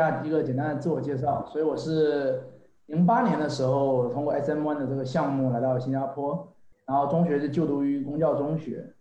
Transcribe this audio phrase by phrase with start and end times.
[0.00, 1.44] 一下一个简单的自我介绍。
[1.46, 2.42] 所以我是
[2.86, 6.48] 零八年的时候通过 SM One 的这个项目来到新加坡，
[6.86, 8.94] 然后中学是就读于公教中学。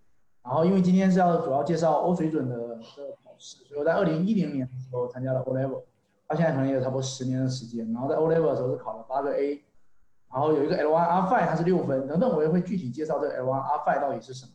[0.43, 5.83] 然后因为今天是要主要介绍欧水准的这个考试，所以我在二零一零年的时候参加了 O Level，
[6.27, 7.91] 到现在可能也有差不多十年的时间。
[7.93, 9.63] 然后在 O Level 的时候是考了八个 A，
[10.31, 14.51] 然后有一个 L1 R Five 它是六分，等等我也会具体介绍这个 L1 R Five 到底是什么。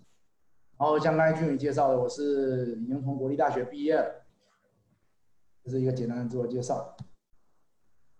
[0.78, 4.23] 然后像刚才俊宇介绍的，我是已经从国立大学毕业了。
[5.64, 6.95] 这是一个简单的自我介绍，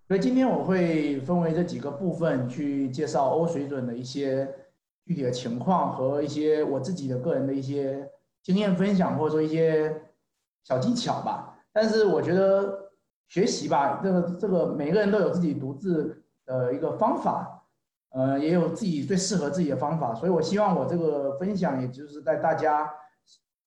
[0.09, 4.48] 所以今天我会分为这几个部分去介绍欧水准的一些
[5.05, 8.10] 具体的情况和一些我自己的个人的一些
[8.43, 9.95] 经验分享，或者说一些
[10.65, 11.59] 小技巧吧。
[11.71, 12.91] 但是我觉得
[13.29, 17.66] 学习吧，这个这个每个人都有自己独自的一个方法，
[18.13, 20.15] 呃，也有自己最适合自己的方法。
[20.15, 22.90] 所以我希望我这个分享，也就是在大家。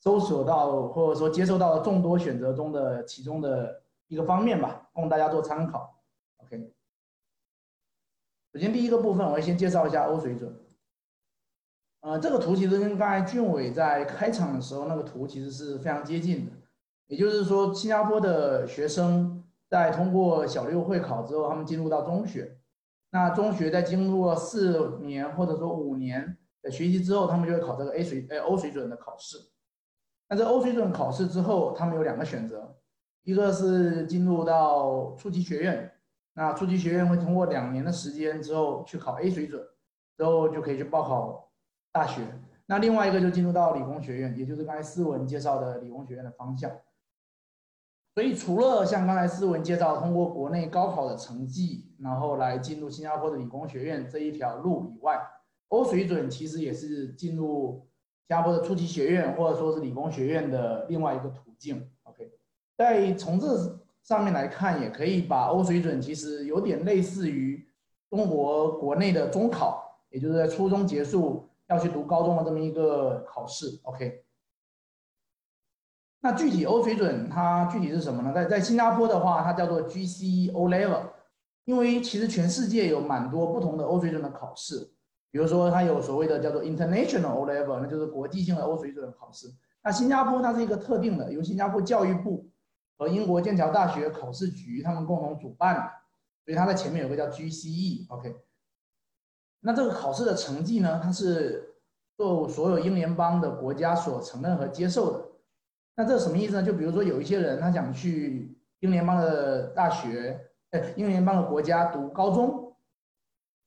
[0.08, 6.02] 搜索到或者说接受到众多选择中的其中的一个方面吧，供大家做参考。
[6.38, 6.74] OK，
[8.54, 10.58] 首先第一个部分，我会先介绍一下欧水准。
[12.00, 16.54] 呃，这个图其实跟刚才俊伟在开场的时候那个图其实是非常接近的。
[17.08, 22.58] 也就是说，新加坡的学生在通过小六会考之后，他们进入到中学。
[23.10, 29.38] 那中学在经过四年或者说五年的学习之后，他们就会考这个 A 水呃欧水准的考试。
[30.30, 32.76] 那在欧水准考试之后，他们有两个选择，
[33.24, 35.90] 一个是进入到初级学院，
[36.34, 39.66] 那初级学院会通过两年的时间之后去考 A 水准，
[40.18, 41.50] 之后就可以去报考
[41.94, 42.22] 大学。
[42.66, 46.70] 那另外一个就进入到理工学院，也就是刚才思文介绍的理工学院的方向。
[48.14, 55.26] 所以除了像刚才思文介绍通过国内高考的成绩，然后来进入新加坡的理工学院这一条路以外，
[55.70, 57.87] 欧水准其实也是进入。
[58.28, 62.30] 新加坡的初级学院或者说是理工学院的另外一个途径，OK，
[62.78, 67.66] 在从这上面来看，也可以把欧水准其实有点类似于
[68.10, 74.26] 中国国内的中考，也就是在初中结束要去读高中的这么一个考试，OK。
[76.20, 78.34] 那具体欧水准它具体是什么呢？
[78.34, 81.04] 在在新加坡的话，它叫做 GCE O Level，
[81.64, 84.92] 因为其实全世界有蛮多不同的欧水准的考试。
[85.30, 89.48] 比如说，它有所谓的叫做 International O Level，那就是国际性的欧水准考试。
[89.84, 92.50] 那新加坡它是一个特定的，由新加坡教育部
[92.98, 95.92] 和英国剑桥大学考试局他们共同主办的，
[96.46, 98.36] 所以它在前面有个叫 GCE，OK。
[99.60, 101.76] 那这个考试的成绩呢，它是
[102.18, 105.26] 受所有英联邦的国家所承认和接受的。
[105.96, 106.64] 那这什么意思呢？
[106.64, 110.40] 就比如说有一些人他想去英联邦的大学，
[110.72, 112.57] 哎，英联邦的国家读高中。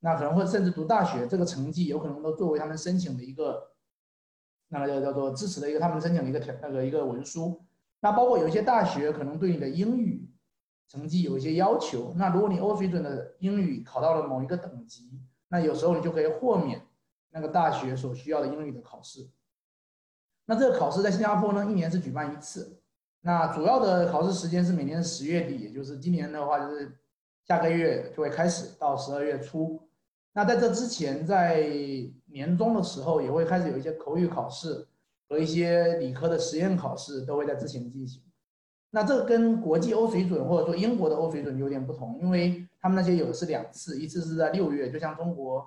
[0.01, 3.73] 那可能会甚至读大学，这个成绩有可能都作为他们申请的一个，
[4.69, 7.61] 那个叫叫做支持的一个他们申请的一个条那个一个文书。
[8.01, 10.27] 那包括有一些大学可能对你的英语
[10.89, 12.15] 成绩有一些要求。
[12.17, 16.81] 那如果你欧水准的英语考到了某一个等级，那有时候你就可以豁免
[17.29, 19.29] 那个大学所需要的英语的考试。
[20.47, 22.81] 那这个考试在新加坡呢，一年是举办一次。
[23.21, 26.99] 那主要的考试时间是每年的十月底，也就是今年的话就是
[27.45, 29.90] 下个月就会开始到十二月初。
[30.33, 31.67] 那在这之前，在
[32.27, 34.87] 年终的时候也会开始有一些口语考试
[35.29, 38.23] 和一些理科的实验考试，都会在之前进行。
[38.91, 45.67] 那这跟国际欧水准或者说英国的欧水准有点不同，因为他们那些有的是两次，一次是在六月，就像中国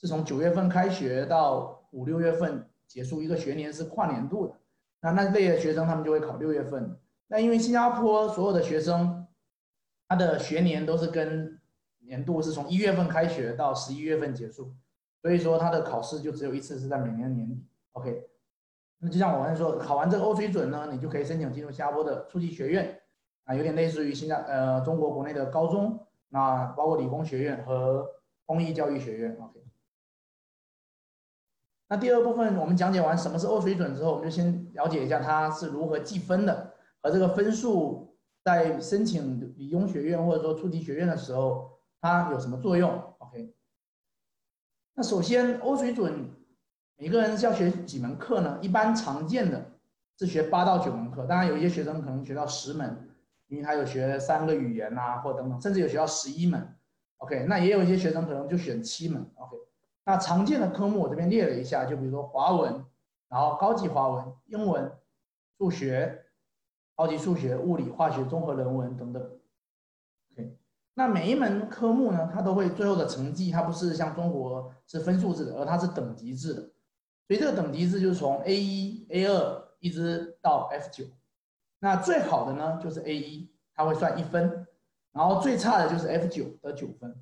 [0.00, 4.54] 是从九月份开学到五六月份结束，一个学年是跨年度的。
[5.00, 6.96] 那那类的学生他们就会考六月份。
[7.28, 9.26] 那因为新加坡所有的学生，
[10.08, 11.58] 他的学年都是跟
[12.08, 14.72] 年度是从一月份开学到十一月份结束，
[15.20, 17.62] 所以说他的考试就只有一次，是在每年的年底。
[17.92, 18.26] OK，
[18.98, 22.98] 那就像我刚才说，考完这个欧水准呢，你就可以申请进入新加坡的初级学院，
[23.44, 26.00] 啊，有点类似于新加呃中国国内的高中，
[26.30, 28.08] 那包括理工学院和
[28.46, 29.36] 公益教育学院。
[29.38, 29.62] OK，
[31.88, 36.72] 那第二部分我们讲解完什么是欧水准之后，我们就先了解一下它是如何计分的，
[37.02, 41.76] 和这个分数在申请理工学院或者说初级学院的时候。
[42.00, 43.52] 它有什么作用？OK，
[44.94, 46.30] 那首先欧水准，
[46.96, 48.58] 每个人是要学几门课呢？
[48.62, 49.72] 一般常见的
[50.18, 53.08] 是学八到九门课，当然有一些学生可能学到十门，
[53.48, 56.76] 因为他有学三个语言呐，或等等，甚至有学到十一门。
[57.18, 59.28] OK，那也有一些学生可能就选七门。
[59.34, 59.56] OK，
[60.04, 62.84] 那常见的科目我这边列了一下，就比如说华文，
[63.28, 64.90] 然后高级华文、英文、
[65.58, 66.24] 数学、
[66.94, 69.37] 高级数学、物理、化学、综合人文等等。
[70.98, 76.60] 那每一门科目呢，它都会最后的成绩，它不是像中国是分数制的，而它是等级制的。
[76.60, 81.04] 所以这个等级制就是从 A 一、A 二一直到 F 九。
[81.78, 84.66] 那最好的呢就是 A 一，它会算一分，
[85.12, 87.14] 然后最差的就是 F 九得九分。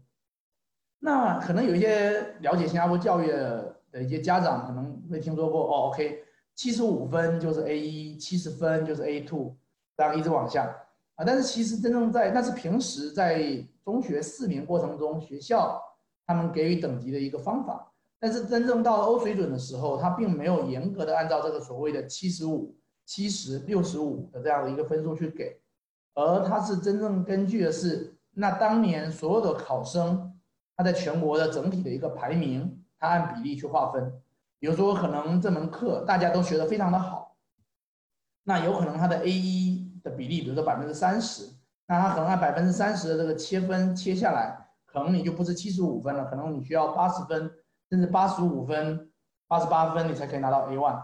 [0.98, 6.24] 那可能有一些了解新加坡教育的的一些家长可能会听说过哦，OK，
[6.54, 9.54] 七十五分就是 A 一，七十分就是 A two，
[9.98, 10.74] 这样一直往下
[11.16, 11.24] 啊。
[11.24, 15.82] 但是其实真正在那是平时在中学四年过程中，学校
[16.26, 17.92] 他们给予等级的一个方法。
[18.18, 22.74] 但是真正到了欧水准的时候，它并没有严格的按照这个所谓的七十五、
[23.04, 25.60] 七十、六十五的这样的一个分数去给，
[26.14, 30.32] 而它是真正根据的是那当年所有的考生。
[30.78, 34.12] 它在全国的整体的一个排名，它按比例去划分。
[34.58, 37.34] 比如说，可能这门课大家都学得非常的好，
[38.42, 39.75] 那有可能它的 A 一
[40.08, 41.50] 的比例，比如说百分之三十，
[41.88, 47.50] 那它可能按百分之三十的这个切分切下来，可能你就不是七十五分了，可能你需要八十分，
[47.90, 49.10] 甚至八十五分、
[49.48, 51.02] 八十八分，你才可以拿到 A one。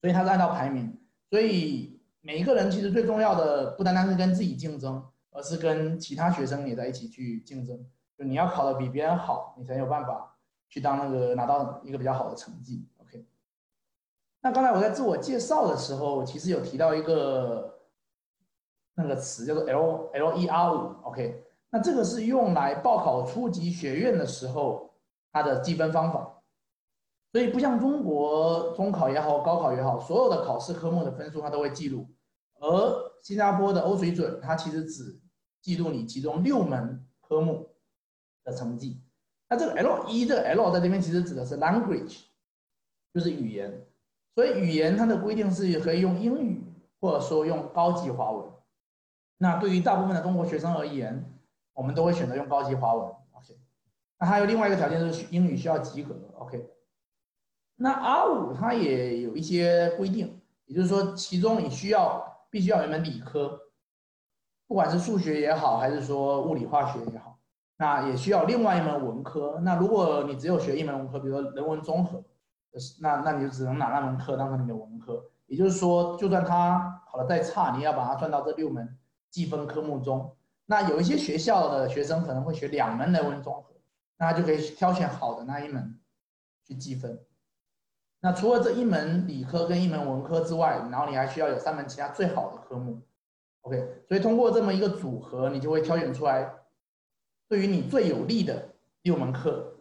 [0.00, 0.96] 所以它是按照排名，
[1.28, 7.84] 所以每一个人其实最重要的不单单是跟自己竞争，而是跟其他学生也在一起去竞争。
[8.16, 10.36] 就你要考的比别人好，你才有办法
[10.68, 12.88] 去当那个拿到一个比较好的成绩。
[12.98, 13.26] OK，
[14.40, 17.77] 那刚才我在自我介绍的时候，其实有提到一个
[18.98, 20.92] 那个词叫做 L L E R 五。
[21.04, 24.90] OK，那这个是用来报考初级学院的时候
[25.32, 26.42] 它的计分方法。
[27.32, 32.06] 所以不像中国中考也好，高考也好，所有的考试科目的分数它都会记录，
[32.60, 35.18] 而新加坡的欧水准它其实只
[35.62, 37.68] 记录你其中六门科目。
[38.44, 38.98] 的成绩，
[39.50, 42.22] 那这个 L 一这个 L 在这边其实指的是 language，
[43.12, 43.86] 就是语言，
[44.34, 46.64] 所以语言它的规定是可以用英语
[46.98, 48.46] 或者说用高级华文。
[49.38, 51.24] 那对于大部分的中国学生而言，
[51.72, 53.08] 我们都会选择用高级华文。
[53.32, 53.56] OK，
[54.18, 56.14] 那还有另外一个条件就是英语需要及格。
[56.38, 56.68] OK，
[57.76, 63.60] 那 R 五它也有一些规定，也就是说其中你需要必须要有一门理科，
[64.66, 67.38] 不管是数学也好，还是说物理化学也好。
[67.80, 69.60] 那也需要另外一门文科。
[69.62, 72.20] 那如果你只有学一门文科，比如说人文综合，
[73.00, 75.22] 那那你就只能拿那门课当成你的文科。
[75.46, 78.98] 也就是说，就算他考的再差，你要把它算到这六门
[79.30, 80.36] 计分科目中。
[80.66, 83.74] 那有一些学校的学生可能会学两门人文综合，
[84.18, 85.98] 那他就可以挑选好的那一门
[86.64, 87.18] 去计分。
[88.20, 93.00] 那除了这一门理科跟一门文科之外，然后你还需要有三门其他最好的科目。
[93.62, 96.52] OK，所以通过这么一个组合，你就会挑选出来。
[97.48, 99.74] 对于你最有利的六门课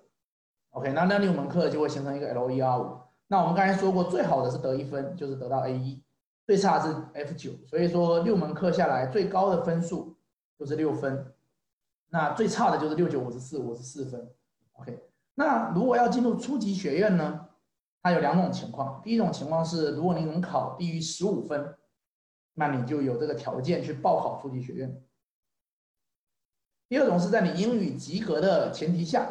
[0.70, 2.98] ，OK，那那六门课就会形成一个 L E R 五。
[3.28, 6.02] 那我们刚才说过，最好的是得一分，就是得到 A 一，
[6.48, 7.52] 最差是 F 九。
[7.68, 10.16] 所以说六门课下来，最高的分数
[10.58, 11.34] 就是六分，
[12.10, 14.28] 那最差的就是六九五十四五十四分
[14.72, 15.04] ，OK。
[15.36, 17.50] 那如果要进入初级学院呢，
[18.02, 19.02] 它有两种情况。
[19.04, 21.76] 第一种情况是，如果你能考低于十五分，
[22.56, 25.04] 那你就有这个条件去报考初级学院。
[26.90, 29.30] 第二种是在你英语及格的前提下，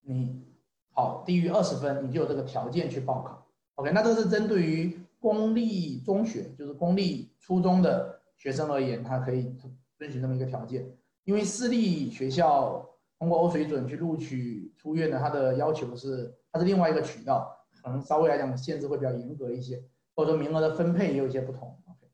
[0.00, 0.42] 你
[0.90, 3.46] 好低于二十分，你就有这个条件去报考。
[3.76, 9.56] OK，那这是针对于公立中学，就是公立初中的学生而言，他可以
[9.96, 10.92] 遵循这么一个条件。
[11.22, 12.84] 因为私立学校
[13.18, 19.80] 通过欧水准去录取出院的，它的要求是它是另外一个渠道，可能稍微来讲限制会比较严格一些，
[20.16, 21.80] 或者说名额的分配也有一些不同。
[21.86, 22.10] OK，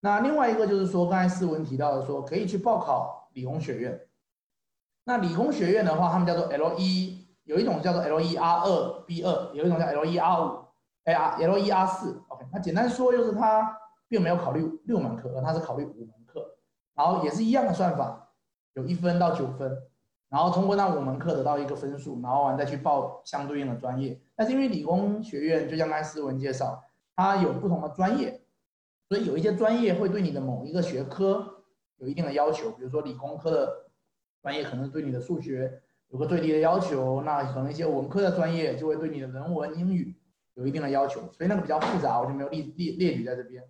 [0.00, 3.22] 那另外一个就是说，刚才思文提到的说，可以去报考。
[3.34, 4.00] 理工学院，
[5.02, 10.66] 那理工学院的话，他们叫做 L 一，有一种叫做 L 一 R 二 B 二，有一种叫 L 一 R 五
[11.06, 12.22] ，A R L 一 R 四。
[12.54, 16.56] 那简单说就是它并没有考虑六门课，而它是考虑五门课，
[16.94, 18.30] 然后也是一样的算法，
[18.74, 19.76] 有一分到九分，
[20.28, 24.18] 然后通过那五门课得到一个分数，然后完再去报相对应的专业。
[24.36, 26.82] 但是因为理工学院就像刚才思文介绍，
[27.16, 28.40] 它有不同的专业，
[29.08, 31.50] 所以有一些专业会对你的某一个学科。
[31.98, 33.86] 有一定的要求，比如说理工科的
[34.42, 40.12] 专业可能对你的数学有个最低的要求，那可能一些文科的专业就会对你的人文、英语
[40.54, 43.62] 有一定的要求，所以那个比较复杂，我就没有列列列举在这边。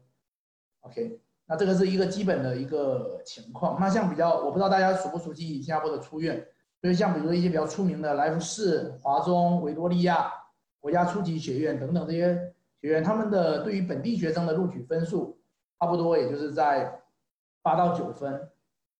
[0.80, 3.78] OK，那这个是一个基本的一个情况。
[3.80, 6.46] 那像比较，我不知道大家熟不熟悉新加坡的出院，
[6.80, 10.32] 所以像比如说一些比较出名的来福士、华中、维多利亚
[10.80, 12.34] 国家初级学院等等这些
[12.80, 15.38] 学院，他们的对于本地学生的录取分数，
[15.78, 17.00] 差不多也就是在。
[17.66, 18.50] 八到九分，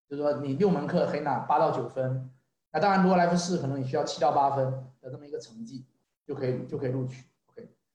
[0.09, 2.31] 就是说你六门课可以拿八到九分。
[2.73, 4.65] 那当然，如果来福士可能你需要七到八分
[5.03, 5.85] 的这么一个成绩，
[6.27, 7.27] 就可以就可以录取。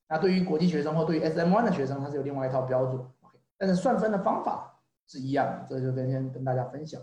[0.10, 2.96] 那对于国际学生或对于 SM1 的学生，它是有另外一套标准。
[3.22, 7.02] OK，但是算分的方法是一样的，这就跟先跟大家分享。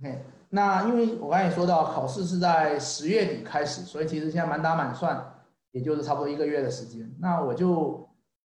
[0.00, 5.34] OK，那因为我刚才也说到，考试是在十月底开始，所以其实现在满打满算，
[5.70, 7.14] 也就是差不多一个月的时间。
[7.20, 8.04] 那我就。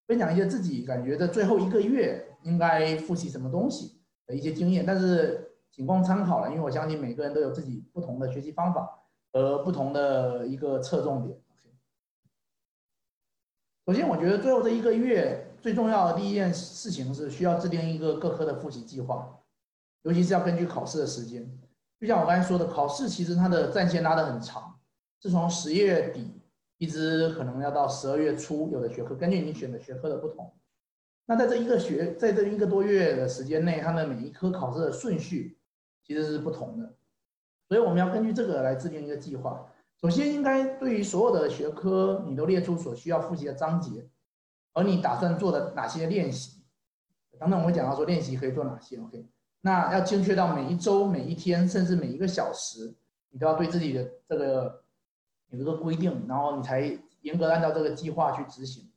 [0.06, 9.00] 分享一些自己感觉在最后一个月应该复习什么东西的一些经验，但是仅供参考了，因为我相信每个人都有自己不同的学习方法
[9.32, 11.40] 和不同的一个侧重点。
[13.86, 19.38] 首先，我觉得最后这一个月最重要的第一件事情是需要制定一个各科的复习计划，
[20.04, 21.46] 尤其是要根据考试的时间。
[22.00, 24.80] 就像我刚才说的，考试其实它的战线拉得很长，
[25.22, 26.32] 是从十月底
[26.78, 30.54] 一直可能要到十二月初，有的学科根据你选的学科的不同。
[31.26, 35.58] 那在这一个学，在这一个多月的时间内，他们每一科考试的顺序
[36.06, 36.94] 其实是不同的，
[37.68, 39.70] 所以我们要根据这个来制定一个计划。
[40.04, 44.06] 首先，应该对于所有的学科，你都列出所需要复习的章节，
[44.74, 46.62] 而你打算做的哪些练习，
[47.40, 49.00] 等等，我会讲到说练习可以做哪些。
[49.00, 49.26] OK，
[49.62, 52.94] 那要精确到每一周、每一天，甚至每一个小时，
[53.30, 54.84] 你都要对自己的这个
[55.52, 56.82] 有一个规定，然后你才
[57.22, 58.92] 严格按照这个计划去执行。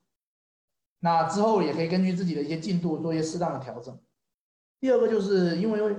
[0.98, 3.96] 那之后也可以根据自己的一些进度做一些适当的调整。
[4.80, 5.96] 第二个就是因为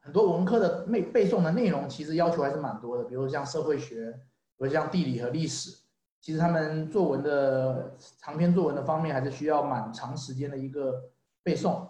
[0.00, 4.12] 很多文科的背背诵的内容其实要求还是蛮多的，比如像社会学，
[4.56, 5.70] 比如像地理和历史，
[6.20, 11.10] 其实他们作文的长篇作文的方面还是需要蛮长时间的一个
[11.42, 11.88] 背诵。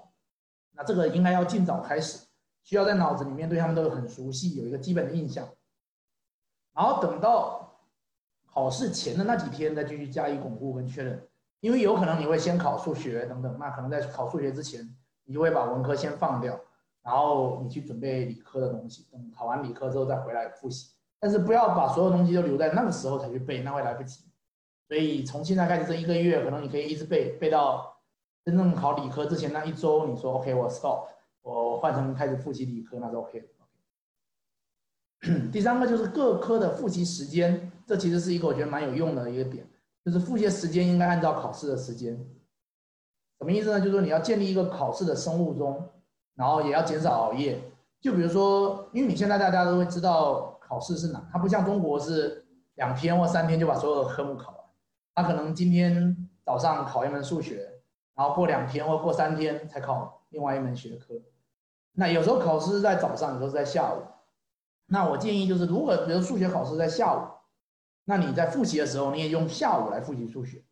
[0.72, 2.26] 那这个应该要尽早开始，
[2.62, 5.48] 需要在脑子里面对他们都很熟悉，有一个基本的印象。
[6.74, 7.80] 然后等到
[8.52, 11.26] 考试前的那几天再继续加以巩固跟确认。
[11.60, 16.58] 因为有可能你会先考数学等等，那可能在考数学之前，你就会把文科先放掉，
[17.02, 20.92] 然后你去准备理科的东西，等考完理科之后再回来复习。
[21.18, 24.24] 但是不要把所有东西都留在那个时候才去背，那会来不及。
[24.88, 27.96] 所以从现在开始这一个月，可能你可以一直背，背到
[28.44, 31.08] 真正考理科之前那一周，你说 OK，我 stop，
[31.42, 33.46] 我换成开始复习理科，那是 OK 的。
[35.52, 39.66] 第三个就是各科的复习时间，这其实是一个我觉得蛮有用的一个点。
[40.02, 42.16] 就是复习时间应该按照考试的时间，
[43.38, 43.78] 什么意思呢？
[43.78, 45.86] 就是说你要建立一个考试的生物钟，
[46.34, 47.60] 然后也要减少熬夜。
[48.00, 54.60] 就比如说，因为你现在大家都会知道考试是哪，它不像中国是两天或三天就把所有的科目考完，
[55.14, 57.68] 它可能今天早上考一门数学，
[58.14, 61.14] 然后过两天或过三天才考另外一门学科。
[61.92, 64.02] 那有时候考试是在早上，有时候在下午。
[64.86, 67.22] 那我建议就是，如果比如数学考试在下午。
[68.06, 70.64] 那你在复习的时候，你也用下午来复习数学，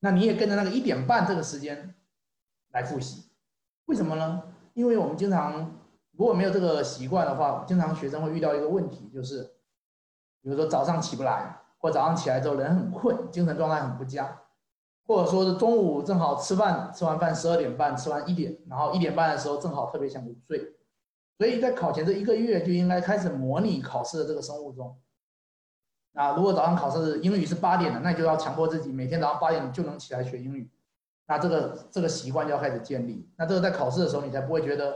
[0.00, 1.94] 那你也跟着那个一点半这个时间
[2.72, 3.30] 来复习，
[3.86, 4.42] 为什么呢？
[4.76, 5.74] 因为我们经常
[6.12, 9.42] 如果没有这个习惯的话，经常学生会遇到一个问题，就是
[10.42, 14.42] 比如说早上起不来，或早上起来之后人很困，精神状态很不佳，
[15.06, 20.76] 或者说是中午正好吃饭，吃完饭十二点半，吃完一点，然后一点半的时候正好特别想午睡，
[21.38, 24.94] 所以在考前这一个月就应该开始模拟考试的这个生物钟。
[26.12, 30.70] 那如果早上考试英语是八点的，那就要强迫自己每天早上八点就能起来学英语，
[31.26, 33.28] 那这个这个习惯就要开始建立。
[33.36, 34.94] 那这个在考试的时候，你才不会觉得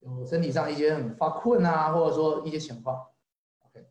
[0.00, 2.96] 有身体上一些很发困啊，或者说一些情况。
[3.66, 3.86] OK。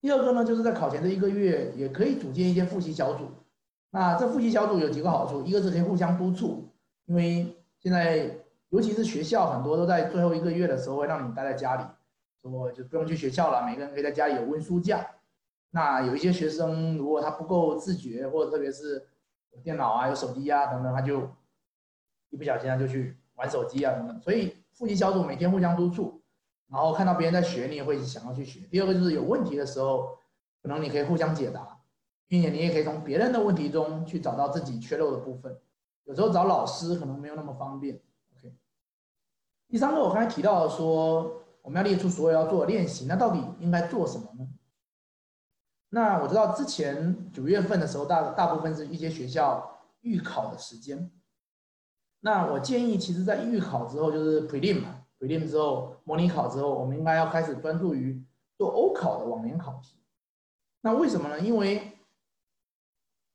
[0.00, 3.28] 第二个呢，就是在考前这一个月，也可以组建一些复习小组。
[3.90, 6.68] 那这复习小组有几个好处，一个是可以互相督促，
[7.04, 8.30] 因为现在
[8.70, 11.84] 尤其是学校很多都在最后一个月的时候会让你待在家里，
[12.40, 15.06] 说就不用去学校了，每个人可以在家里有温书假。
[15.74, 19.06] 那有一些学生，如果他不够自觉，或者特别是
[19.52, 21.28] 有电脑啊、有手机啊等等，他就
[22.30, 24.20] 一不小心他就去玩手机啊等等。
[24.20, 26.20] 所以复习小组每天互相督促，
[26.68, 28.60] 然后看到别人在学，你也会想要去学。
[28.70, 30.18] 第二个就是有问题的时候，
[30.62, 31.80] 可能你可以互相解答，
[32.26, 35.58] 并且你也可以从别人的问题中去找到自己缺漏的部分。
[36.04, 38.00] 有时候找老师可能没有那么方便。
[38.36, 38.52] OK。
[39.68, 44.48] 第三个，我刚才提到说我们要列出所有要做的练习，那到底应该做什么呢？
[45.94, 51.10] 那我知道之前九月份的时候，大大部分是一些学校预考的时间。
[52.20, 58.24] 那我建议，其实，在预考之后，就是 prelim 嘛，prelim 之后，模拟考之后，我们应该要开始专注于
[58.56, 59.98] 做欧考的往年考题。
[60.80, 61.38] 那为什么呢？
[61.38, 61.98] 因为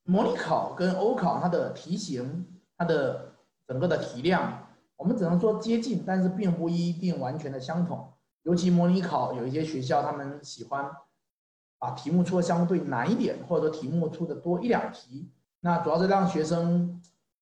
[0.02, 3.36] 模拟考跟欧考它的题型、它的
[3.68, 8.12] 整个的题量，我们只能说接近，但是并不一定完全的相同。
[8.42, 10.92] 尤其模拟考，有一些学校他们喜欢。
[11.80, 15.30] 把题目出的相对难一点，或者说题目出的多一两题，
[15.60, 17.00] 那主要是让学生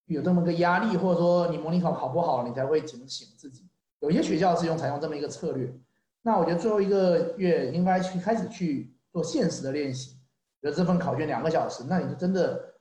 [0.07, 3.65] 有这么个压力，或者说你模拟考考不好，你才会警醒自己。
[3.99, 5.73] 有些学校是用采用这么一个策略，
[6.21, 10.17] 那我觉得最后一个月应该去开始去做现实的练习。
[10.59, 12.73] 比如这份考卷两个小时，那你就真的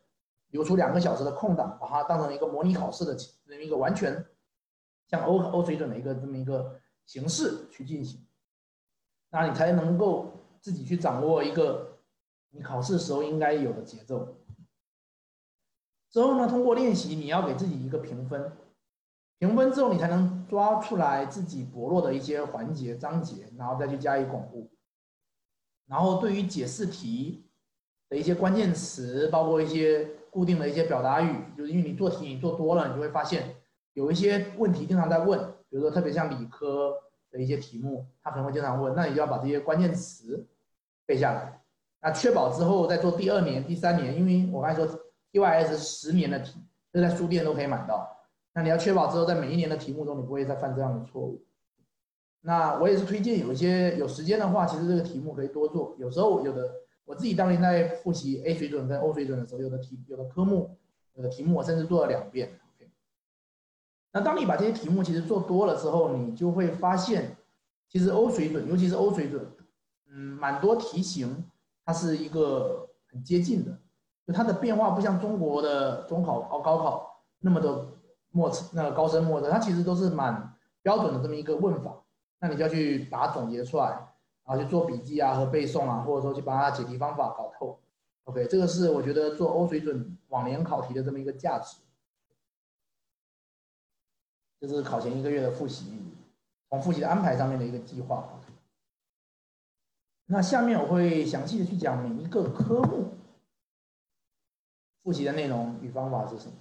[0.50, 4.26] 留出两个小时的空档，把它当成一个模拟考试的这么一个完全
[5.08, 6.74] 像欧欧水准的一个这么一个
[7.06, 8.26] 形式去进行，
[9.30, 10.32] 那你才能够。
[10.64, 11.98] 自己去掌握一个
[12.48, 14.38] 你考试时候应该有的节奏。
[16.10, 18.50] 之后呢，通过练习，你要给自己一个评分。
[19.38, 24.70] 评分之后，你才能抓出来自己薄弱的一些环节、章节，然后再去加以巩固。
[25.86, 27.44] 然后对于解释题
[28.08, 33.56] 的一些关键词，包括一些固定的一些表达语，就是因为你做题你做多了，你就会发现
[33.92, 36.94] 有一些问题经常在问，比如说特别像理科
[37.30, 40.46] 的一些题目，他可能会经常问，那你就要把这些关键词
[41.06, 41.60] 背下来。
[42.00, 44.86] 那确保之后再做第二年、第三年，因为我刚才说
[45.32, 46.60] TYS 是十年的题，
[46.92, 48.10] 这在书店都可以买到。
[48.52, 51.44] 那你要确保之后在每一年的题目中，你不会再犯这样的错误。
[52.42, 55.96] 那我也是推荐有一些有时间的话，其实这个题目可以多做。
[55.98, 56.70] 有时候有的
[57.06, 60.76] 我自己当年在复习 A 水准跟 O 水准的时候，有的题有的科目
[61.14, 62.48] 有的题目我甚至做了两遍。
[62.76, 62.90] OK，
[64.12, 67.34] 那当你把这些题目其实做多了之后，你就会发现，
[67.88, 69.44] 其实 O 水准，尤其是 O 水准，
[70.16, 71.44] 嗯，蛮多题型
[71.84, 73.76] 它是一个很接近的，
[74.24, 77.86] 就它的变化不像中国的中考、哦高考那么的
[78.30, 82.00] 莫测，那个高深莫测，它其实都是蛮标准的这么一个问法。
[82.38, 83.86] 那你就要去把它总结出来，
[84.44, 87.80] 然后去做笔记啊和背诵啊，或者说去把它解题方法搞透。
[88.24, 91.78] OK，这个是我觉得做欧水准往年考题的这么一个价值。
[94.60, 95.86] 这是考前一个月的复习，
[96.70, 98.28] 从复习的安排上面的一个计划。
[100.26, 103.12] 那下面我会详细的去讲每一个科目
[105.02, 106.52] 复习的内容与方法是什么。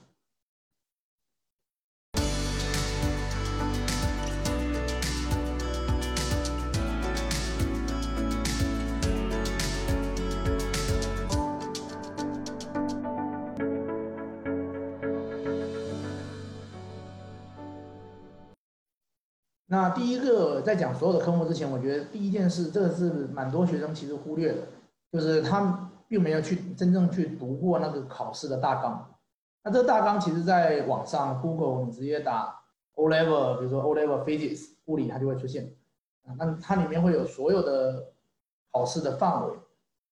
[19.73, 24.67] 那第一个在讲所有的科目之前，我觉得第一件事，这个是蛮多学生其实忽略的，
[25.11, 29.15] 就是他并没有去真正去读过那个考试的大纲。
[29.63, 32.55] 那这个大纲其实在网上 Google 你直接打
[32.93, 35.73] O Level，比如说 O Level Physics 物理，它就会出现。
[36.27, 38.11] 啊，那它里面会有所有的
[38.71, 39.55] 考试的范围。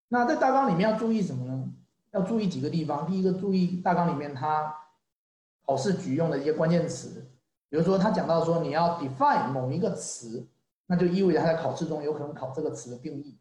[0.08, 1.70] 那在大纲里面要注意什么呢？
[2.14, 3.06] 要注意几个地方。
[3.06, 4.76] 第一个，注意大纲里面它
[5.68, 7.28] 考试局用的一些关键词。
[7.72, 10.46] 比如说，他讲到说你要 define 某一个词，
[10.88, 13.38] 那就意味着他在考试中有可能考这个词的定义。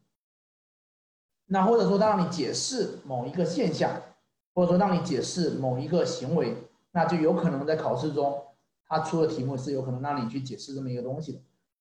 [1.47, 3.91] 那或者说他让你解释某一个现象，
[4.53, 6.55] 或者说让你解释某一个行为，
[6.91, 8.41] 那就有可能在考试中
[8.87, 11.39] 他出的题目是有可能让你去解释这么一个东西的。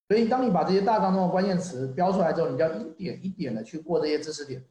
[0.09, 4.65] 所以，当你把这些大纲中的关键词标出来之后，你就要一点一点的去过这些知识点，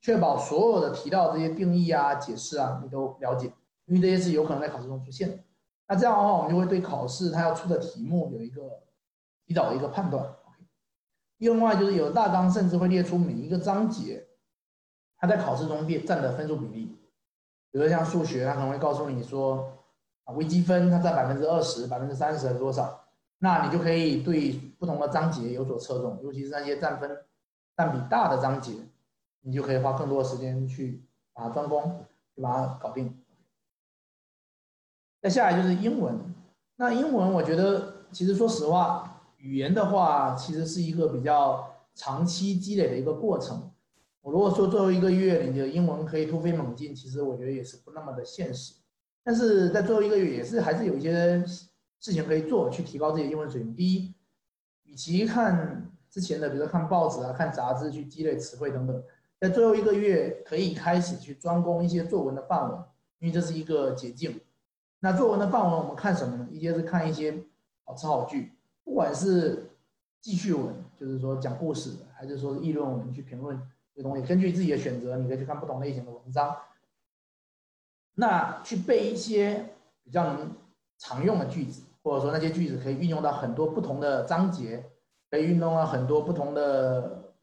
[0.00, 3.52] 确保所有的提到这些定义啊、解释啊，你都了解，
[3.86, 5.38] 因为这些是有可能在考试中出现的。
[5.86, 8.62] 那这样的话，我们就会对考试它要出的题目有一个
[9.46, 10.34] 提早的一个判断。
[11.38, 14.26] 另外就是有大纲，甚至会列出每一个章节
[15.18, 16.86] 它在考试中列占的分数比例。
[17.70, 19.72] 比如说像数学，它可能会告诉你说
[20.24, 23.04] 啊，微积分它占百分之二十、百分之三十是多少？
[23.38, 27.24] 那你就可以对不同的章节有所侧重，尤其是那些占分
[27.76, 28.72] 占比大的章节，
[29.42, 33.23] 你就可以花更多的时间去把它专攻，去把它搞定。
[35.24, 36.20] 再下来就是英文，
[36.76, 43.70] 那英文我觉得其实说实话，语言的话其实是一个比较长期积累的一个过程。
[44.20, 48.74] 我如果说最后一个月你的英文可以突飞猛进，其实我觉得也是不那么的现实。
[49.22, 51.42] 但是在最后一个月也是还是有一些
[51.98, 53.74] 事情可以做，去提高自己的英文水平。
[53.74, 54.12] 第一，
[54.82, 59.02] 与其看之前的，比如说看报纸啊、看杂志去积累词汇等等，
[59.40, 62.78] 在最后一个月可以开始去专攻一些作文的范文，
[63.20, 64.38] 因为这是一个捷径。
[65.04, 66.48] 那作文的范文我们看什么呢？
[66.50, 67.44] 一些是看一些
[67.84, 68.52] 好词好句，
[68.84, 69.68] 不管是
[70.22, 73.60] 记叙文，就是说讲故事的，还是说议论文去评论
[73.94, 76.56] 这东西，根据自己的选择，你可以去看不同类型的文章。
[78.14, 80.56] 那去背一些比较能
[80.96, 84.90] 常用的句子，或者说那些句子可以运用到很多不同的章节，
[85.30, 87.34] 可以运用到很多不同的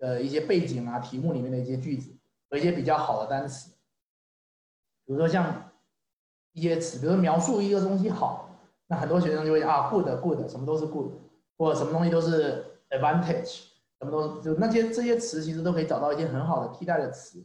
[0.00, 2.14] 呃一些背景啊题目里面的一些句子
[2.50, 3.70] 和一些比较好的单词，
[5.06, 5.65] 比如说像。
[6.56, 8.48] 一些词，比如说描述一个东西好，
[8.86, 11.12] 那很多学生就会啊，good good，什么都是 good，
[11.58, 13.64] 或者什么东西都是 advantage，
[13.98, 17.44] 什么都就那些这些词其实都可以找到一些很好的替代的词，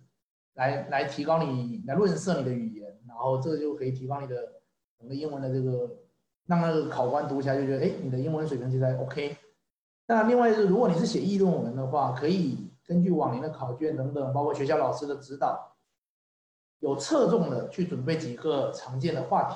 [0.53, 4.35] 来来提高你来润色你的语言，然后这就可以提高你的
[4.97, 5.89] 整个英文的这个，
[6.47, 9.35] 让那个考官读起来就觉得哎，你的英文水平其实还 OK。
[10.07, 15.70] 那另外就是如果你是写议论文的话，可以根据往年的考卷等等，包括学校老师的指导。
[16.81, 19.55] 有侧重的去准备几个常见的话题，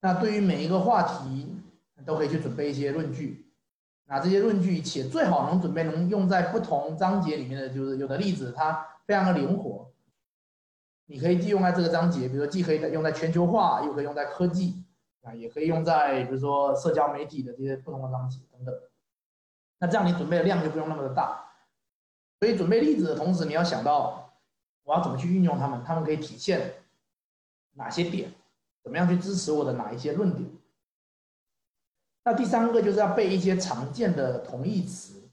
[0.00, 1.56] 那对于每一个话题
[2.04, 3.50] 都可以去准备一些论据，
[4.06, 9.92] 那这些论据且最好能准备能用在不同章节里面的就是有的例子它非常的灵活，
[11.06, 14.84] 你可以既用在这个章节，比如说既可以用在全球化，又可以用在科技，
[15.22, 18.74] 啊，也可以用在比如说社交媒体的这些不同的章节等等。
[19.78, 21.46] 那这样你准备的量就不用那么的大。
[22.40, 24.29] 所以准备例子的同时，你要想到
[24.84, 26.74] 我要怎么去运用它们，它们可以体现
[27.72, 28.32] 哪些点，
[28.82, 30.50] 怎么样去支持我的哪一些论点。
[32.24, 35.30] 那第三个就是要背一些常见的同义词，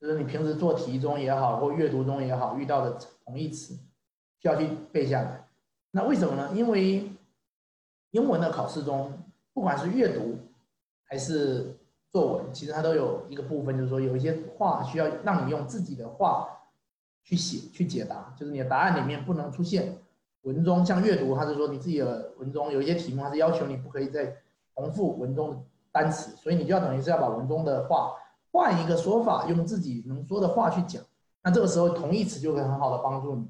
[0.00, 3.74] 就是你平时做题中也好，或阅读中也好遇到的同义词，
[4.38, 5.48] 需要去背下来。
[5.90, 6.52] 那为什么呢？
[6.54, 7.10] 因为
[8.12, 9.12] 英文的考试中，
[9.52, 10.38] 不管是阅读
[11.04, 11.76] 还是
[12.10, 16.61] 作文，其实它都有一个部分，就是说有一些话需要让你用自己的话
[17.22, 19.96] 去写、去解答，就是你的答案里面不能出现
[20.42, 20.84] 文中。
[20.84, 24.36] 像阅读，它是说你自己的文中有一些题目，它是要求你不可以再
[24.74, 25.56] 重复文中的
[25.92, 28.14] 单词，所以你就要等于是要把文中的话
[28.50, 31.02] 换一个说法，用自己能说的话去讲。
[31.42, 33.46] 那这个时候同义词就会很好的帮助你。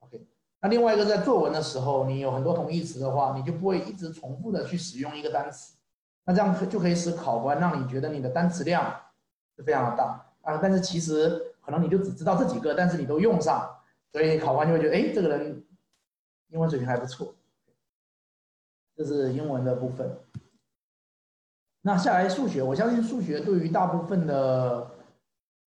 [0.00, 0.26] OK，
[0.60, 5.74] 那另外一个在作文的时候，你有很多同义词的话，你就不会一直重复的去使用一个单词，
[6.24, 8.94] 那这样就可以使考官让你觉得你的单词量
[9.56, 10.58] 是非常的大啊。
[10.58, 13.74] 但是其实可能你就只知道这几个，但是你都用上，
[14.12, 15.64] 所以考官就会觉得，哎，这个人
[16.48, 17.34] 英文水平还不错。
[18.94, 20.18] 这是英文的部分。
[21.80, 24.90] 那下来数学，我相信数学对于大部分的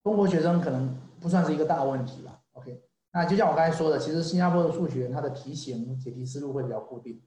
[0.04, 2.40] 中国学生可能不算是一个大问题了。
[2.54, 2.82] OK。
[3.12, 7.22] 那就像我刚才说的，其实新加坡的数学它的题型解题思路会比较固定，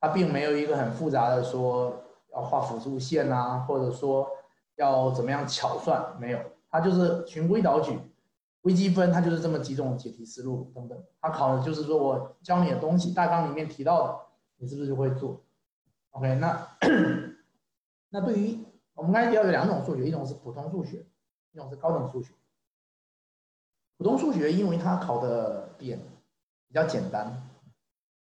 [0.00, 4.28] 它并没有一个很复杂的说要画辅助线啊，或者说
[4.76, 7.98] 要怎么样巧算，没有，它就是循规蹈矩，
[8.62, 14.20] 微积分它就是这么几种解题思路等等，它考的就是说我教你的东西大纲里面提到的，
[14.56, 15.40] 你是不是就会做
[16.10, 16.76] ？OK，那
[18.10, 18.58] 那对于
[18.94, 21.06] 我们刚才提到有两种数学，一种是普通数学，
[21.52, 22.32] 一种是高等数学。
[23.96, 25.98] 普通数学，因为它考的点
[26.68, 27.48] 比较简单，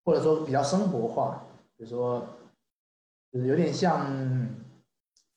[0.04, 1.46] 或者说比较生活化，
[1.78, 2.26] 比如说，
[3.32, 4.08] 就是有点像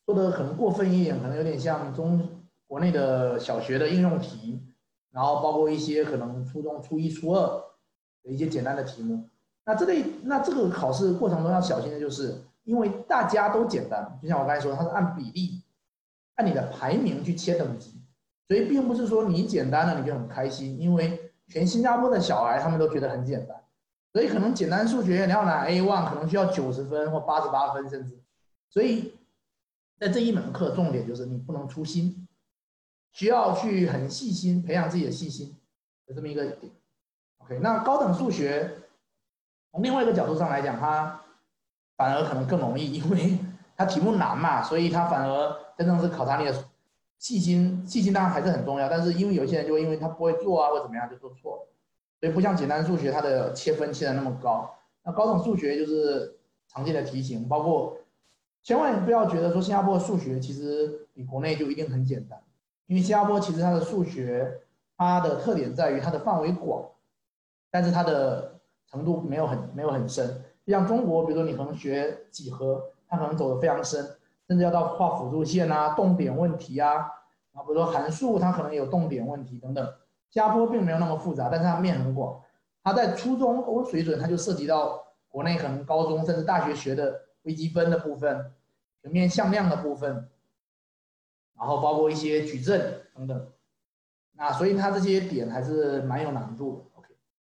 [0.04, 2.28] 说的可能过分一点，可能有点像中
[2.66, 4.62] 国内的小学的应用题，
[5.16, 7.46] 然后包括一些可能初中初一、初二
[8.22, 9.26] 的一些简单的题目。
[9.64, 15.62] 那这类那这个考试过程中要小心的就是，因为大家都简单，就像我刚才说，它是按比例，
[16.34, 18.02] 按你的排名去切等级。
[18.46, 23.56] 所以并不是说你简单了你就很开心，因为全新加坡的小孩他们都觉得很简单，
[24.12, 28.20] 所以可能简单数学你要拿 A one 可能需要九十分或八十八分甚至，
[28.68, 29.14] 所以
[29.98, 32.25] 在这一门课重点就是你不能粗心，
[33.16, 35.56] 需要去很细心培养自己的细心，
[36.04, 36.70] 有这么一个点。
[37.38, 38.70] OK，那高等数学
[39.72, 41.18] 从另外一个角度上来讲，它
[41.96, 43.38] 反而可能更容易，因为
[43.74, 46.54] 它题目难嘛，所以它反而真正是考察你的。
[47.18, 51.68] 细心，细心当然还是很重要，但是因为有些人就会因为他不会做啊，或怎么样就做错了，
[52.20, 54.70] 所以不像简单数学它的切分切的那么高。
[55.02, 57.96] 那高等数学就是常见的题型，包括
[58.62, 62.38] 千万不要觉得说新加坡的数学其实比国内就一定很简单，
[62.86, 64.62] 因为新加坡其实它的数学
[64.96, 66.84] 它的特点在于它的范围广，
[67.70, 68.58] 但是它的
[68.90, 70.42] 程度没有很没有很深。
[70.64, 74.04] 就像中国，比如说你可能学几何，它可能走的非常深。
[74.48, 76.98] 甚至要到画辅助线啊、动点问题啊，
[77.52, 79.84] 啊，比如说函数，它可能有动点问题等等。
[80.30, 82.40] 新加坡并没有那么复杂，但是它面很广。
[82.84, 88.52] 它在初中欧水准，它就涉及到国内可能高中甚至大学学的微积分的部分、
[89.02, 90.28] 平面向量的部分，
[91.58, 93.52] 然后包括一些矩阵等等。
[94.32, 96.98] 那所以它这些点还是蛮有难度的。
[96.98, 97.08] OK，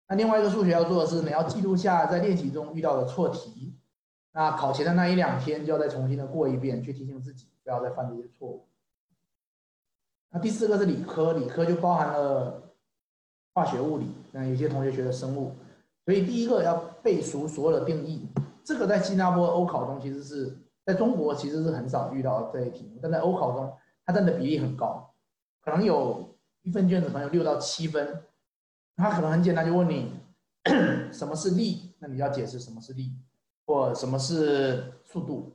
[0.07, 3.75] 那另外一个数学要做的是，你要记录下在练习中遇到的错题。
[4.31, 8.67] 那考前的那一两天就要再重新的过一遍，去提醒自己不要再犯这些错误。
[10.29, 12.61] 那第四个是理科，理科就包含了
[13.53, 15.53] 化学、物理，那有些同学学的生物，
[16.03, 18.27] 所以第一个要背熟所有的定义。
[18.61, 20.53] 这个在新加坡欧考中其实是
[20.85, 23.73] 在中国其实是很少遇到这类题目，但在欧考中
[24.05, 25.13] 它占的比例很高，
[25.61, 28.23] 可能有一份卷子可能有六到七分，
[28.95, 30.13] 它可能很简单就问你
[31.11, 33.11] 什么是力，那你要解释什么是力。
[33.67, 35.51] 或什么是速度，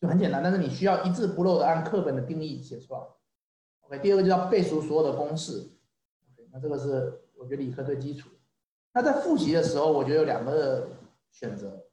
[0.00, 3.00] 就很简单，但是你需要一字不漏的按课本的定义写出来。
[3.80, 5.58] OK，第二个就要背熟所有的公式。
[5.58, 8.30] OK，那这个是我觉得理科最基础。
[8.94, 10.88] 那在复习的时候，我觉得有两个
[11.30, 11.84] 选择，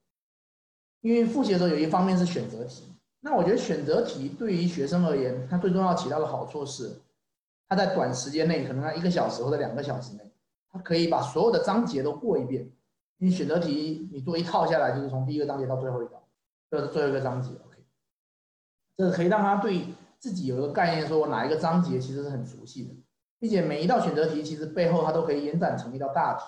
[1.01, 2.94] 因为复习的时候有一方面是选择题。
[3.25, 6.91] 那我觉得选择题对于学生而言，它最重要起到的好处是，
[7.67, 10.31] 它在短时间内，可能在一个小时或者两个小时内，
[10.71, 12.71] 它可以把所有的章节都过一遍。
[13.17, 16.23] 你选择题，你做一套下来，就是从第一个章节到最后一道，
[16.69, 17.49] 这是最后一个章节。
[17.65, 17.77] OK，
[18.95, 19.87] 这可以让他对
[20.19, 22.91] 自己有一个概念，说我哪一个章节其实是很熟悉的，
[23.39, 26.45] 并且每一道选择题其实背后它都可以延展成一道大题。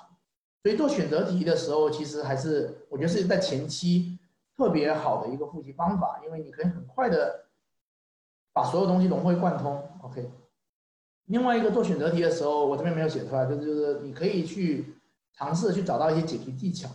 [0.62, 4.17] 所以做选择题的时候，其实还是我觉得是在前期
[4.58, 7.46] 特别好的一个复习方法，因为你可以很快的
[8.52, 9.88] 把所有东西融会贯通。
[10.02, 10.32] OK，
[11.26, 14.98] 另外一个做选择题的时候，我这边没有写出来，就是就是你可以去
[15.34, 16.90] 尝试去找到一些解题技巧。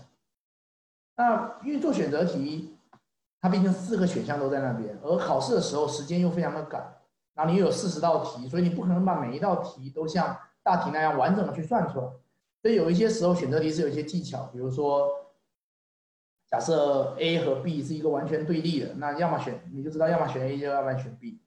[1.17, 2.77] 那因为做选择题，
[3.41, 6.81] 它毕竟四个选项都在那边，而考试的时候时间又非常的赶，
[7.35, 12.07] 然后你又有四十道题，所以你不可能把每一道题都像大题那样完整的去算出来。
[12.61, 15.22] 所以有一些时候选择题是有一些技巧，比如说。
[16.53, 21.41] 假设 A 和 B 是一个完全对立的，那要么选你就知道，要么选 A，就要么选 B，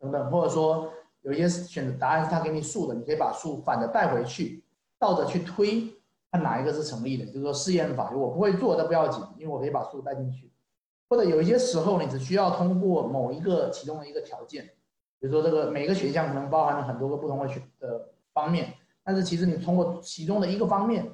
[0.00, 4.64] 等等，或者说有一些选择答案是他给你数的，你可以把数反着带回去，
[4.98, 5.94] 倒着去推，
[6.32, 7.24] 看哪一个是成立的。
[7.26, 10.50] 就是说试验法，我不会做，都不要紧，因为我可以把数带进去。
[11.08, 14.64] 或者有一些时候，你只需要通过某一个其中的一个条件，
[15.20, 18.74] 比如说这个每个选项可能包含了很多个不同的选的方面，
[19.04, 21.08] 但是其实你通过其中的一个方面，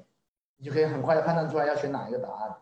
[0.56, 2.56] 你就可以很快的判断出来要选哪一个答案。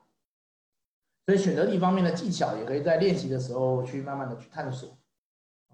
[1.26, 4.96] 所以选择题方面的技巧，也可以在练习的时候去慢慢的去探索。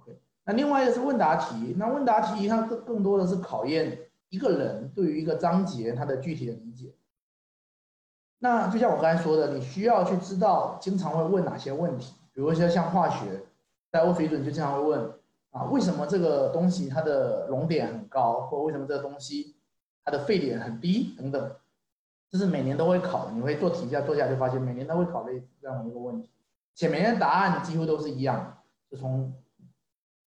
[0.00, 3.98] OK，那另外一个是问答题，那问答题它更更多的是考验
[4.30, 6.94] 一个人对于一个章节它的具体的理解。
[8.38, 13.44] 那就像我刚才说的，你需要去知道经常会问哪些问题，比如说像化学，
[13.90, 15.12] 在欧水准就经常会问
[15.50, 19.54] 啊，为什么这个东西它的熔点很高，或为什么这个东西
[20.02, 21.54] 它的沸点很低等等。
[22.32, 26.26] 这是每年都会考的，你会做题下做下就发现每年都会考类这样一个问题，
[26.74, 28.56] 且每年答案几乎都是一样的，
[28.90, 29.30] 就从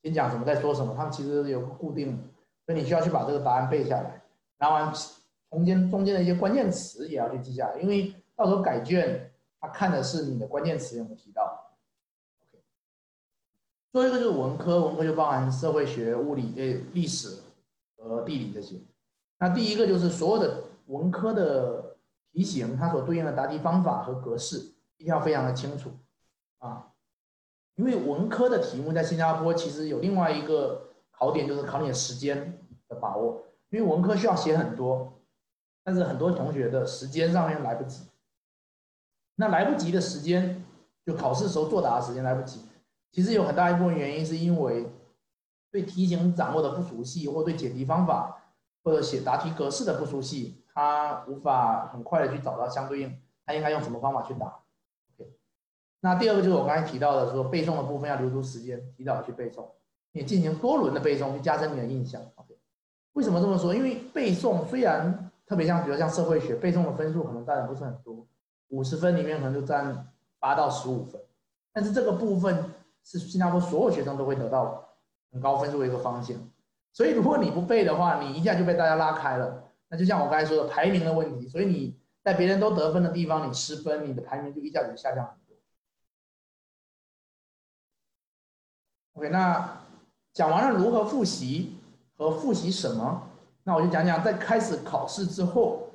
[0.03, 2.15] 先讲什么再说什么，他们其实有个固定，
[2.63, 4.21] 所以你需要去把这个答案背下来，
[4.59, 4.95] 然后
[5.49, 11.73] 中间中间的一些关键词也要去记下来，因为到时候改卷他看的是你的关键词有没有提到。
[12.43, 12.61] OK，
[13.91, 17.39] 最后一个就是文科，文科就包含社会学、物理、诶历史
[17.97, 18.75] 和地理这些。
[19.39, 21.84] 那第一个就是所有的文科的。
[22.35, 24.57] 题型它所对应的答题方法和格式
[24.97, 25.89] 一定要非常的清楚
[26.57, 26.91] 啊，
[27.75, 33.41] 因为文科的题目在新加坡其实有另外一个考点，就是考你时间的把握。
[33.69, 35.21] 因为文科需要写很多，
[35.81, 38.03] 但是很多同学的时间上面来不及。
[39.35, 40.61] 那来不及的时间，
[41.05, 42.65] 就考试时候作答的时间来不及。
[43.11, 44.89] 其实有很大一部分原因是因为
[45.71, 48.44] 对题型掌握的不熟悉，或对解题方法
[48.85, 50.61] 或者写答题格式的不熟悉。
[50.73, 54.59] 他无法很快的去找到相对应，他应该用什么方法去答
[55.13, 55.31] ？OK，
[56.01, 59.65] 那第二个就是我刚才提到的，说背诵的部分要留出时间，提早去背诵，
[60.11, 62.21] 你进行多轮的背诵，去加深你的印象。
[62.35, 62.57] OK，
[63.13, 63.73] 为什么这么说？
[63.73, 68.27] 因为背诵虽然特别像，比如像社会学背诵的分数可能占的不是很多，
[68.67, 71.21] 五十分里面可能就占八到十五分，
[71.71, 72.65] 但是这个部分
[73.05, 74.89] 是新加坡所有学生都会得到
[75.31, 76.35] 很高分数的一个方向，
[76.95, 79.69] 所以如果你不背的话，你一下就被大家拉开了。
[79.89, 85.57] 那就像我刚才说的排名的问题，所以你在别人都得分的地方，你失分，你的排名就一下子下降很多。
[89.15, 89.81] OK，那
[90.31, 91.75] 讲完了如何复习
[92.15, 93.27] 和复习什么，
[93.63, 95.89] 那我就讲讲在开始考试之后，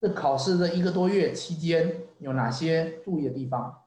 [0.00, 3.82] 这考试的一个多月期间有哪些注意的地方。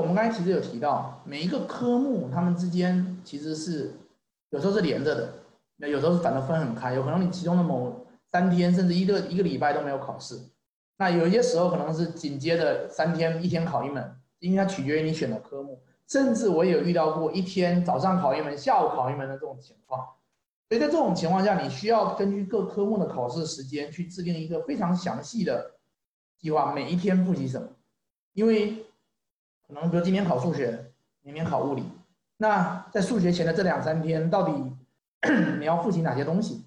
[0.00, 3.92] 我们刚才其实有提到，每一个科目它们之间其实是
[4.48, 5.32] 有时候是连着的，
[5.76, 10.40] 那有时候是反正分很开，有可能你其中的某三天甚至一个一个礼拜都没有考试，
[10.96, 20.00] 那有一些时候可能是紧接着三天一天考一门，因为它取决于你选的科目，甚至我也有遇到过一天早上考一门，下午考一门的这种情况，
[20.68, 25.72] 所以在这种情况下，你需要根据各科目的考试时间去制定一个非常详细的
[26.38, 27.68] 计划，每一天复习什么，
[28.32, 28.86] 因为。
[29.72, 31.84] 可能比如今天考数学，明天考物理，
[32.38, 34.52] 那在数学前的这两三天，到底
[35.60, 36.64] 你要复习哪些东西？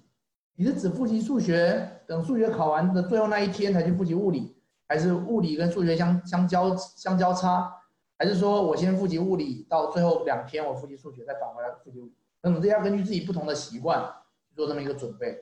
[0.54, 4.56] 你是只复习数学，等数学考完的最后那一天才去复习物理，
[4.88, 7.70] 还是物理跟数学相相交相交叉，
[8.18, 12.14] 还是说我先复习物理，到最后两天我复习数学，再返回来复习物理？
[12.40, 14.02] 等等，这要根据自己不同的习惯
[14.56, 15.38] 做这么一个准备。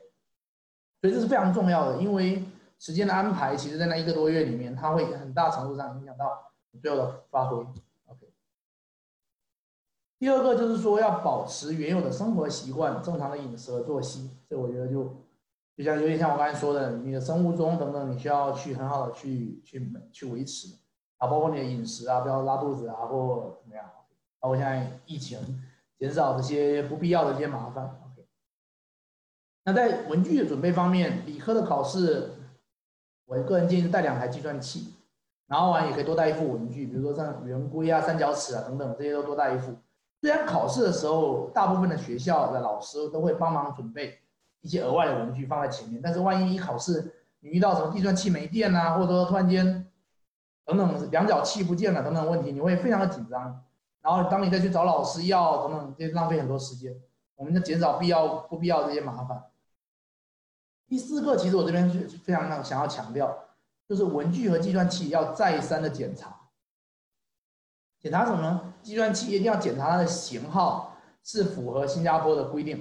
[1.00, 2.42] 所以这是非常重要的，因为
[2.80, 6.51] 时间的安排，其实在那一个多月里面，它会很大程度上影响到。
[6.80, 7.56] 最后的发挥
[8.06, 8.32] ，OK。
[10.18, 14.30] 第二个就是说要保持原有的生活习惯，正常的饮食和作息。
[14.48, 15.24] 这我觉得就
[15.76, 20.76] 就像有点像我刚才说的，你的生物钟等等，你需要去很好的去去去维持
[21.18, 23.84] 啊，包括你的饮食啊，不要拉肚子啊或怎么样。
[24.38, 25.62] 包括现在疫情，
[25.98, 28.26] 减少这些不必要的一些麻烦，OK。
[29.64, 32.30] 那在文具的准备方面，理科的考试
[33.24, 34.94] 我个人建议带两台计算器，
[35.52, 39.70] 然后完也可以多带一副文具，比如说像圆规啊、三角尺啊等等，这些都多带一副。
[40.22, 44.18] 虽然考试的时候，大部分的学校的老师都会帮忙准备
[44.62, 49.86] 一些额外的文具放在前面，但是万一一考试你遇到什么计算器没电啊，或者说突然间
[50.64, 53.62] 等等量角器不见了等等问题，你会非常的紧张。
[54.00, 56.96] 然后当你再去找老师要等等，就浪费很多时间。
[57.36, 59.42] 我们就减少必要不必要这些麻烦。
[60.88, 63.36] 第四个，其实我这边是非常想要强调，
[63.88, 66.38] 就是文具和计算器要再三的检查。
[68.00, 68.74] 检查什么呢？
[68.82, 72.76] 计算器一定要检查它的型号是符合新加坡的规定。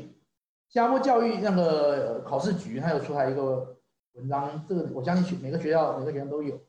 [0.67, 3.77] 新加坡教育那个考试局，它有出台一个
[4.13, 6.59] 文章，这个我相信每个学校每个学生都有，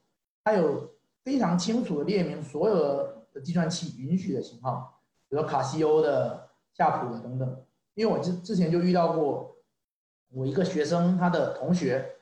[0.45, 0.93] 它有
[1.25, 7.65] 非常清楚的列明所有的计算器允许的型号，比如卡西欧的、夏普的等等。
[7.95, 9.57] 因为我之之前就遇到过，
[10.31, 12.17] 我一个学生他的同学，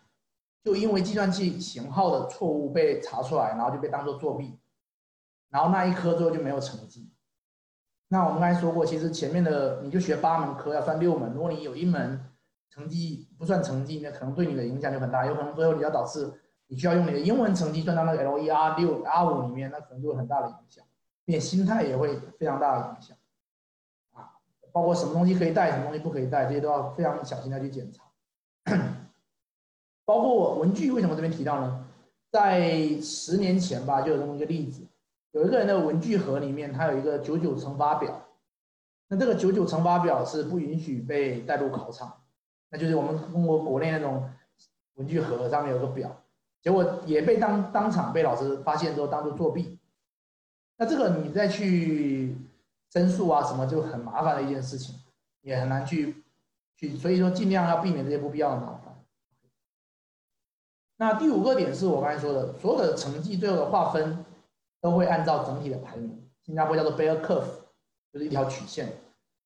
[0.63, 4.59] 就因为计算器型号的错误被查出来，然后就被当做作弊。
[5.49, 7.13] 然后那一科最后就没有成绩。
[8.09, 12.25] 那我们刚才说过，其实前面的你就学八门科要算六门，如果你有一门
[12.69, 16.33] 成绩不算成绩，那可能对你的影响就很大，有可能最后你要导致
[16.67, 20.85] 你需要用你的英文成绩算到那个 L 一 R 六 R 五里面，那可能就有很大的影响，
[21.25, 23.17] 并且心态也会非常大的影响。
[24.13, 24.39] 啊，
[24.73, 28.05] 包括什么东西可以带，什么东西不可以带，这些都要非常小心的去检查。
[30.11, 31.87] 包括文具，为什么这边提到呢？
[32.33, 34.83] 在十年前吧，就有这么一个例子。
[35.31, 38.21] 有一个人的文具盒里面，他有一个九九乘法表，
[39.07, 42.13] 那这个九九乘法表是不允许被带入考场，
[42.71, 44.29] 那就是我们中国国内那种
[44.95, 46.11] 文具盒上面有个表，
[46.61, 49.79] 结果也被当当场被老师发现之后当做作弊，
[50.77, 52.37] 那这个你再去
[52.93, 54.93] 申诉啊什么就很麻烦的一件事情，
[55.43, 56.17] 也很难去
[56.77, 58.90] 去，所以说尽量要避免这些不必要的麻烦。
[61.01, 64.25] 那第五个点是我刚才说的，所有的成绩最后的划分。
[64.83, 67.45] 都会按照整体的排名，新加坡叫做 Bell Curve，
[68.11, 68.89] 就是一条曲线，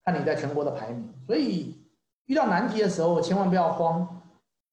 [0.04, 1.12] 看你在全国的排名。
[1.26, 1.74] 所以
[2.26, 4.22] 遇到难题的时候，千万不要慌，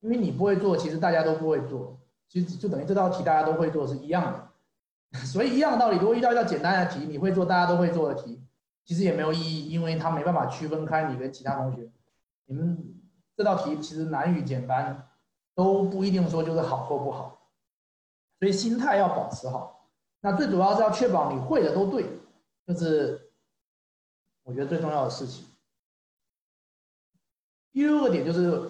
[0.02, 1.98] 因为你不会做，其实大家都不会做，
[2.30, 5.20] 其实就等于这道题大家都会做是一样的。
[5.26, 8.40] 所以一样的道理，如果遇到一道简单的题，你会做，大家都会做的题，
[8.86, 11.90] 其实也没有意义，因为它没办法区分开你跟其他同学。
[12.46, 12.78] 你们
[13.36, 15.08] 这道题其实难与简单
[15.56, 17.50] 都不一定说就是好或不好，
[18.40, 19.90] 所以心态要保持好。
[20.22, 22.06] 那最主要是要确保你会的都对，
[22.68, 23.32] 就是
[24.44, 25.46] 我觉得最重要的事情。
[27.72, 28.70] 第六个点就是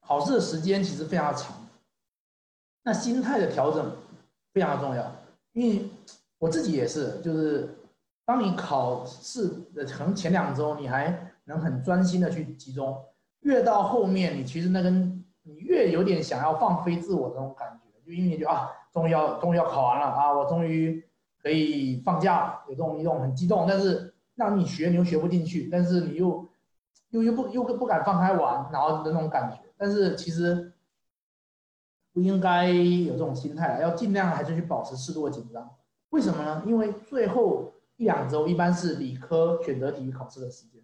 [0.00, 1.54] 考试的时间其实非常长，
[2.82, 3.96] 那心态的调整
[4.52, 5.12] 非常的重要。
[5.52, 5.88] 因为
[6.38, 7.68] 我自己也是，就是
[8.24, 13.04] 当你考试的可能前两周你还能很专心的去集中，
[13.40, 18.70] 越到后面你其实那根你越有点想要放飞自我的那种感觉，就因为你就啊。
[18.92, 20.32] 终于要终于要考完了啊！
[20.32, 21.00] 我终于
[21.40, 26.44] 可以放假了，有这种一种很激动，但是让你学你又学不进去，但是你又
[27.10, 29.60] 又又不又不敢放开玩，然后的那种感觉。
[29.76, 30.72] 但是其实
[32.12, 35.70] 不应该有这种心态要尽量还是去保持适度的紧张。
[36.08, 36.64] 为什么呢？
[36.66, 40.82] 因为最后一两周一般是理科选择题考试的时间，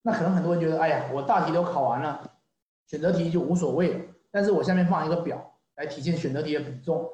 [0.00, 2.22] 那可能很多人觉得，哎呀，我大题都考完了，
[2.86, 4.00] 选择题就无所谓了。
[4.30, 7.10] 但是我下面放一个表来体现选择题的比重。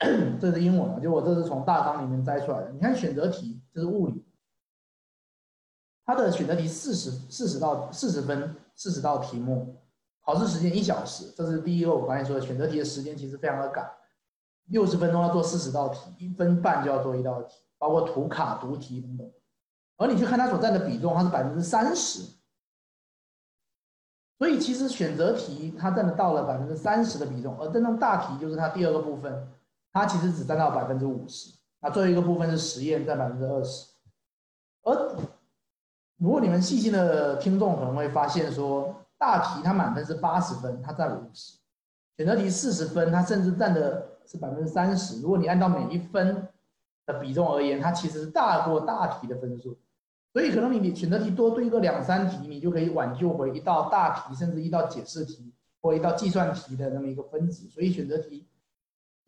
[0.40, 2.70] 这是英文啊，就我这是从大纲里面摘出来的。
[2.70, 4.24] 你看选择题，这是物理，
[6.04, 9.74] 它的选择题四十四十道四十分四十道题目，
[10.24, 11.32] 考试时间一小时。
[11.36, 13.90] 这是第一个我刚才说的选择题的时间其实非常的赶，
[14.66, 19.28] 六十分钟要做四十道题，一分半就要做一道题，包括图卡读题等等。
[19.96, 22.22] 而你去看它所占的比重，它是百分之三十，
[24.38, 29.48] 所以其实选择题它占的到了百分之三十的比重，而真正大题就是它第二个部分。
[29.90, 33.88] 它其实只占到百分之五十，那最后一个部分是实验占百分之二十。
[34.82, 35.16] 而
[36.18, 41.56] 如果你们细心的听众可能会发现，说大题它满分是八十分，它占五十；
[42.16, 45.20] 选择题四十分，它甚至占的是百分之三十。
[45.22, 46.46] 如果你按照每一分
[47.06, 49.76] 的比重而言，它其实是大过大题的分数。
[50.32, 57.68] 所以可能你选择题多对个两三题，你就可以挽救回一道大题，甚至一道解释题或一道计算题的那么一个分值。
[57.68, 58.46] 所以选择题。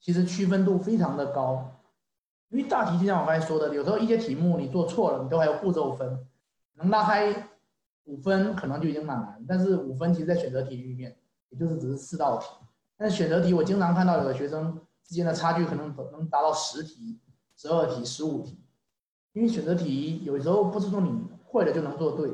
[0.03, 1.83] 其实区分度非常的高，
[2.49, 6.27] 因为大题就像我刚才说的，有时候一些题目你做错了，你都还有步骤分，
[6.77, 7.51] 能拉开
[8.05, 9.45] 五分可能就已经蛮难。
[9.47, 11.15] 但是五分其实，在选择题里面，
[11.51, 12.47] 也就是只是四道题。
[12.97, 17.21] 但选择题，我经常看到有的学生之间的差距可能能达到十题、
[17.55, 18.60] 十二题、十五题。
[19.33, 21.11] 因为选择题有时候不是说你
[21.45, 22.31] 会了就能做对，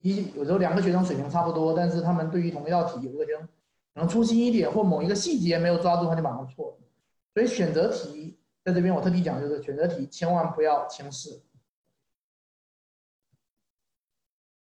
[0.00, 3.40] 一有时候两个学生水平差不多，但是他们对于同一道题，有一个学生
[3.94, 6.78] 可能粗心一点或某一个细节没有抓住，他就马上错。
[7.32, 11.40] 所以选择题在这边我特地讲，就是选择题千万不要轻视。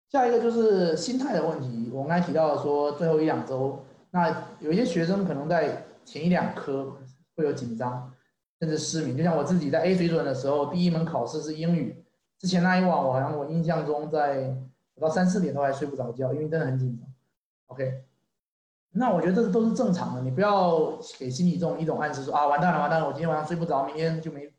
[0.09, 6.97] 下一个就是心态的问题，我刚才提到了说最后一两周，那有一些学生可能在前一两科
[7.35, 8.11] 会有紧张，
[8.59, 9.15] 甚至失眠。
[9.15, 12.03] 就像我自己在 A 水准的时候，第一门考试是英语，
[12.37, 14.55] 之前那一晚我好像我印象中在
[14.99, 17.07] 到三四点都还睡不着觉，因为真的很紧张。
[17.67, 18.03] OK，
[18.91, 24.51] 那我觉得这都是正常的，你不要给心理这种一种暗示说啊完蛋了完蛋了，我今天晚上睡不着，明天就没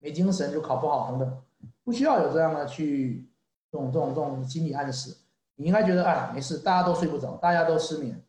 [0.00, 1.42] 没精神就考不好等等，
[1.84, 3.28] 不需要有这样的去。
[3.72, 5.12] 这种这种这种心理暗示，
[5.56, 8.22] 你应该觉得哎没事，大家都睡不着，大家都失眠，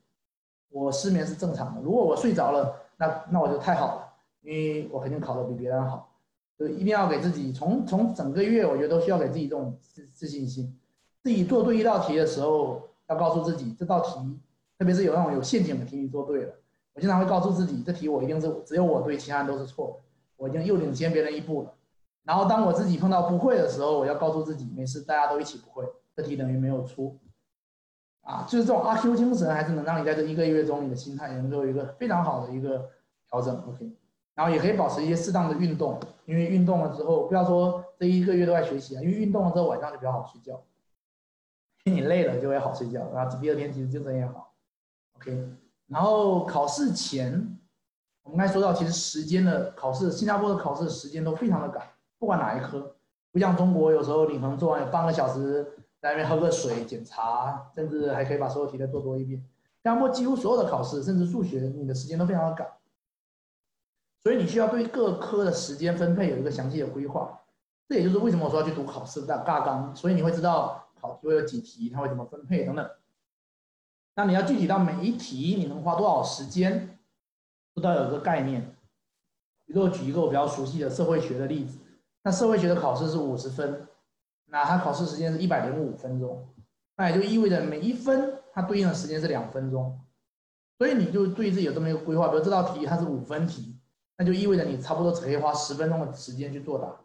[0.71, 1.81] 我失眠是正常的。
[1.83, 4.04] 如果我睡着了，那那我就太好了，
[4.45, 6.11] 因为我肯定考得比别人好。
[6.57, 10.79] 就一定要给自己从从整个月，我觉得都需要给自己这种自自信心。
[11.21, 14.39] 自己做对一道题的时候，要告诉自己这道题，
[14.77, 16.53] 特别是有那种有陷阱的题，你做对了。
[16.93, 20.03] 我经常会告诉自己，这题我一定是只有我对，其他人都是错的，
[20.37, 21.73] 我已经又领先别人一步了。
[22.23, 25.83] 然后当我自己碰到不会的时候，我要告诉自己，没事，大家都一起不会，
[26.15, 27.19] 这题等于没有出，
[28.21, 32.89] 啊，就是这种阿 Q 精神，还是能让你在这一个月中，你的心态能够有一个非常好的一个
[33.27, 33.91] 调整，OK，
[34.35, 40.61] 然后也可以保持一些适当的运动，因为运动了之后，不要说这一个月都在学习啊，因为运动了之后晚上就比较好睡觉，
[41.85, 44.53] 因为你累了就会好睡觉，然后第二天其实精神也好
[45.15, 45.49] ，OK，
[45.87, 47.57] 然后考试前，
[48.23, 51.81] 我们刚才说到，其实时间的考试，新加坡的考试时间都非常的赶。
[52.17, 52.95] 不管哪一科，
[53.31, 55.63] 不像中国，有时候你可能做完有半个小时，
[56.01, 59.39] 在那边喝个水检查，甚至还可以把所有题再做多一遍。
[59.39, 62.67] 新加坡几乎所有的考试，甚至数学，你的时间都非常的赶，
[64.25, 67.39] 所以你需要对各科的时间分配有一个详细的规划。
[67.87, 72.89] 这也就是为什么我说要去读考试的大纲，所以你会知道考题会有几题，它会怎么分配等等。
[74.15, 76.97] 那你要具体到每一题，你能花多少时间，
[77.75, 78.75] 都要有个概念。
[79.67, 81.77] 比如我举一个我比较熟悉的社会学的例子。
[82.23, 83.87] 那社会学的考试是五十分，
[84.45, 86.49] 那它考试时间是一百零五分钟，
[86.97, 90.01] 那也就意味着每一分它对应的时间是两分钟，
[90.79, 93.74] 所以你就对自己有这么一个规划，比如这道题它是五分题，
[94.17, 96.95] 那就意味着你差不多只可以花十分钟的时间去作答。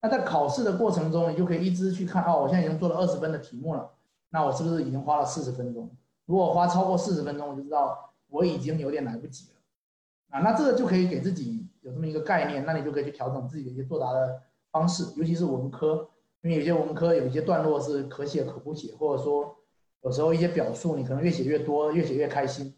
[0.00, 3.90] 那在考试的过程中，你就可以一直去看，哦，我现在已经做了二十分的题目了，
[4.30, 5.90] 那我是不是已经花了四十分钟？
[6.26, 10.38] 如果花超过四十分钟，我就知道我已经有点来不及了。
[10.38, 14.42] 啊，那这个就可以给自己有这么一个概念，那你就可以去调整自己的一些作答的。
[14.72, 16.08] 方式，尤其是文科，
[16.40, 19.54] 因为有些文科有一些段落是可写可不写，或者说
[20.00, 22.74] 有时候一些表述你可能越写越多，越写越开心。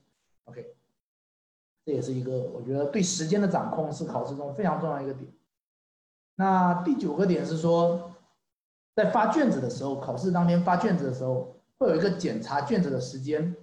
[0.47, 0.74] OK，
[1.85, 5.31] 这也是一个我觉得对时间的掌控是考试中非常重要一个点。
[6.37, 8.11] 那第九个点是说，
[8.95, 13.55] 在发卷子的时候，考试当天发卷子的时候，会有一个检查卷子的时间，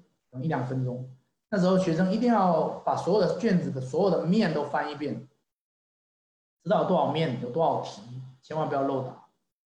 [0.41, 1.09] 一两分钟。
[1.49, 5.27] 那时候学生一定要把所有的卷子的所有的面都翻一遍，
[6.63, 8.01] 知道多少面，有多少题。
[8.41, 9.27] 千万不要漏答。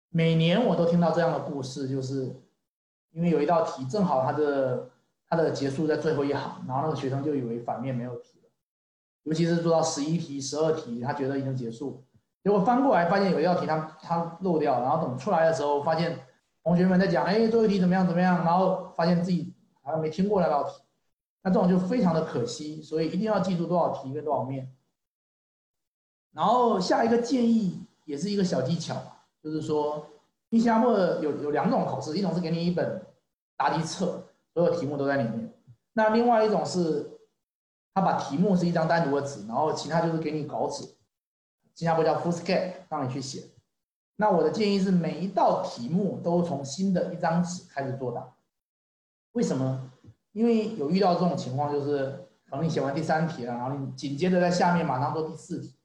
[0.09, 2.41] 每年我都听到这样的故事，就是
[3.11, 4.89] 因为有一道题正好它的
[5.35, 8.49] 它的结束在最后一行，然后那个学生就以为反面没有题了。
[9.23, 12.03] 尤其是做到十一题、十二题，他觉得已经结束，
[12.43, 16.17] 结果翻过来发现有一道题他他漏掉，然后等出来的时候发现
[16.63, 20.81] 同学们在讲，哎，最后一题怎么样怎么样，然后发现自己好像没听过那道题，
[21.43, 24.71] 那这种就非常的可惜，所以一定要记住多少题跟多少面。
[26.31, 27.81] 然后下一个建议。
[28.05, 28.95] 也是一个小技巧
[29.41, 30.05] 就是说，
[30.51, 30.91] 新加坡
[31.23, 33.03] 有有两种考试，一种是给你一本
[33.57, 34.23] 答题册，
[34.55, 35.49] 所有题目都在里面；
[35.93, 37.19] 那另外一种是，
[37.93, 40.85] 他把题目是一张单独的纸，然后其他就是给你稿纸，
[41.73, 43.43] 新加坡叫 full scan，让你去写。
[44.15, 48.25] 那我的建议是，每一道题目都从新的一张纸开始作答。
[49.33, 49.91] 为什么？
[50.31, 55.75] 因为有遇到这种情况，就是可能你写完第三题了，然后你紧接着在下面马上做第四题。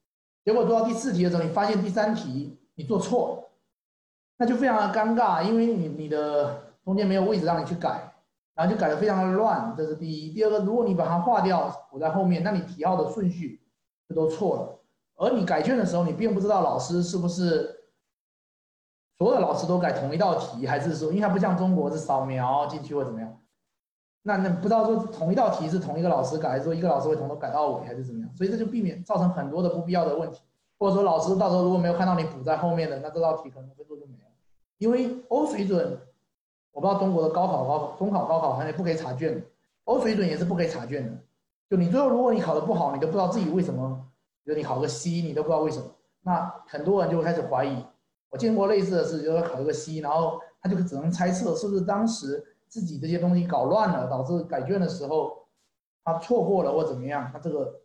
[0.45, 3.51] 结果做到第四题的时候，你发现第三题你做错了，
[4.39, 8.10] 那就非常的尴尬，因为你你的中间没有位置让你去改，
[8.61, 10.35] 然后就改的非常的乱，这是第一。
[10.35, 13.59] 第二个，如果你把它划掉补在后面，那你题号的顺序
[14.07, 14.79] 就都错了。
[15.17, 17.89] 而你改卷的时候，你并不知道老师是不是
[19.17, 23.35] 所有的老师都改同一道题，还是说，因为它不像中国是扫描进去或怎么样。
[24.25, 28.31] 那那不知道说同一道题是同一个老师改，还是说一个老师会从头改到尾，还是怎么样？
[28.37, 30.43] 所以这就避免造成很多的不必要的问题，
[30.79, 34.25] 或者说老师到时候如果没有看到你补在后面的，那这道题可能分数就没了。
[34.77, 35.99] 因为 O 水准，
[36.73, 39.45] 我不知道中国的高考、高考、中考、高考好像也不可以查卷
[39.85, 41.19] ，O 水准也是不可以查卷的。
[41.69, 44.07] 就你最后如果你考的不好，你都不知道自己为什么，
[44.45, 45.87] 比如你考个 C，你都不知道为什么，
[46.23, 47.85] 那很多人就会开始怀疑。
[48.31, 52.47] 我见过类似的事，就是考一个 C，然后他就只能猜测是不是当时。
[52.71, 55.45] 自己这些东西搞乱了，导致改卷的时候
[56.05, 57.81] 他错过了或怎么样，他这个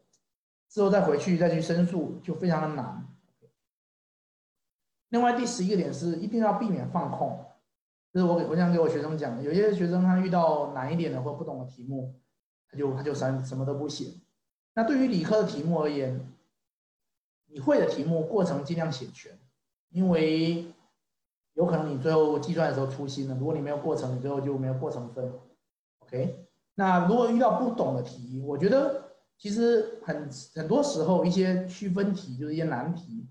[0.70, 3.04] 之后再回去再去申诉就非常的难。
[5.10, 7.45] 另外第十一个点是一定要避免放空，
[8.16, 9.43] 这是我给我想给我学生讲的。
[9.43, 12.16] 有些学生他遇到难一点的或不懂的题目，
[12.72, 14.13] 他就他就什什么都不写。
[14.74, 16.26] 那对于理科的题目而言，
[17.47, 19.38] 你会的题目过程尽量写全，
[19.89, 20.66] 因为
[21.55, 25.30] 有可能你最后计算的时候粗心了，如果你没有过程，你最后就没有过程分。
[25.99, 33.28] OK，那如果遇到不懂的题，我觉得其实很很多时候一些区分题就是一些难题。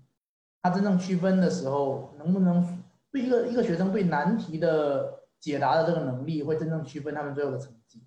[0.61, 2.83] 它真正区分的时候，能不能
[3.15, 8.03] 对一个一个学生对难题的解答的这个能力，会真正区分他们最后的成绩。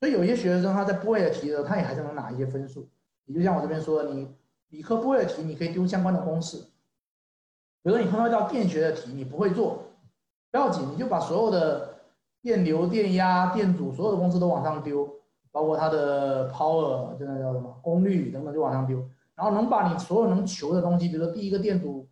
[0.00, 2.88] 所以有些学生他在不会的题的时候，他也还是能拿一些分数。
[3.24, 4.28] 你就像我这边说的，你
[4.70, 6.58] 理科不会的题，你可以丢相关的公式。
[7.82, 9.84] 比如说你碰到一道电学的题，你不会做，
[10.50, 12.00] 不要紧，你就把所有的
[12.42, 15.08] 电流、电压、电阻所有的公式都往上丢，
[15.52, 19.08] 包括它的 power，这个叫什么功率等等，就往上丢。
[19.36, 22.08] 然后能把你所有能求的东西，比如说第一个电阻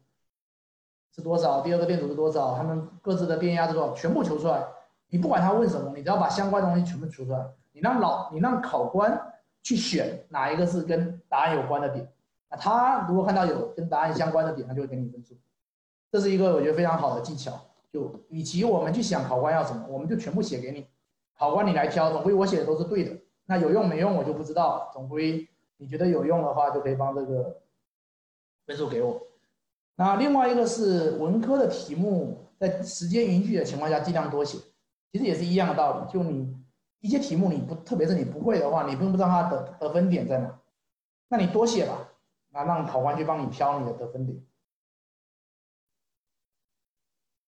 [1.15, 4.65] 是多少，第二个电阻是多少，它们各自的电压是多少，全部求出来。
[5.09, 7.45] 你不管他问什么，你只要把相关的东西全部求出来。
[7.73, 9.21] 你让老，你让考官
[9.63, 12.09] 去选哪一个是跟答案有关的点。
[12.49, 15.35] 那他如果看到有跟答案相关的点，他就会给你分数。
[16.13, 17.53] 这是一个我觉得非常好的技巧。
[17.93, 20.87] 就与其我们去想考官要什么，我们就全部写给你，
[21.37, 23.17] 考官你来挑，总归我写的都是对的。
[23.47, 25.49] 那有用没用我就不知道，总归。
[25.77, 27.57] 你觉得有用的话，就可以帮这个
[28.67, 29.21] 分数给我。
[30.01, 34.57] 那另外一个是文科的题目，在时间允许的情况下，尽量多写。
[35.13, 36.57] 其实也是一样的道理，就你
[37.01, 40.59] 一些题目你不，特别是你不会的话，你并不知道它的得分点在哪，
[41.29, 42.09] 那你多写吧，
[42.49, 44.43] 那让考官去帮你挑你的得分点。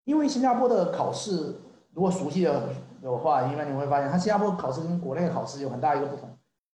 [0.05, 1.55] 因为新加坡的考试，
[1.95, 2.69] 如果熟悉的
[3.01, 6.29] 的话，因为你会发现，它新加坡考试跟国内的考试有很大一个不同。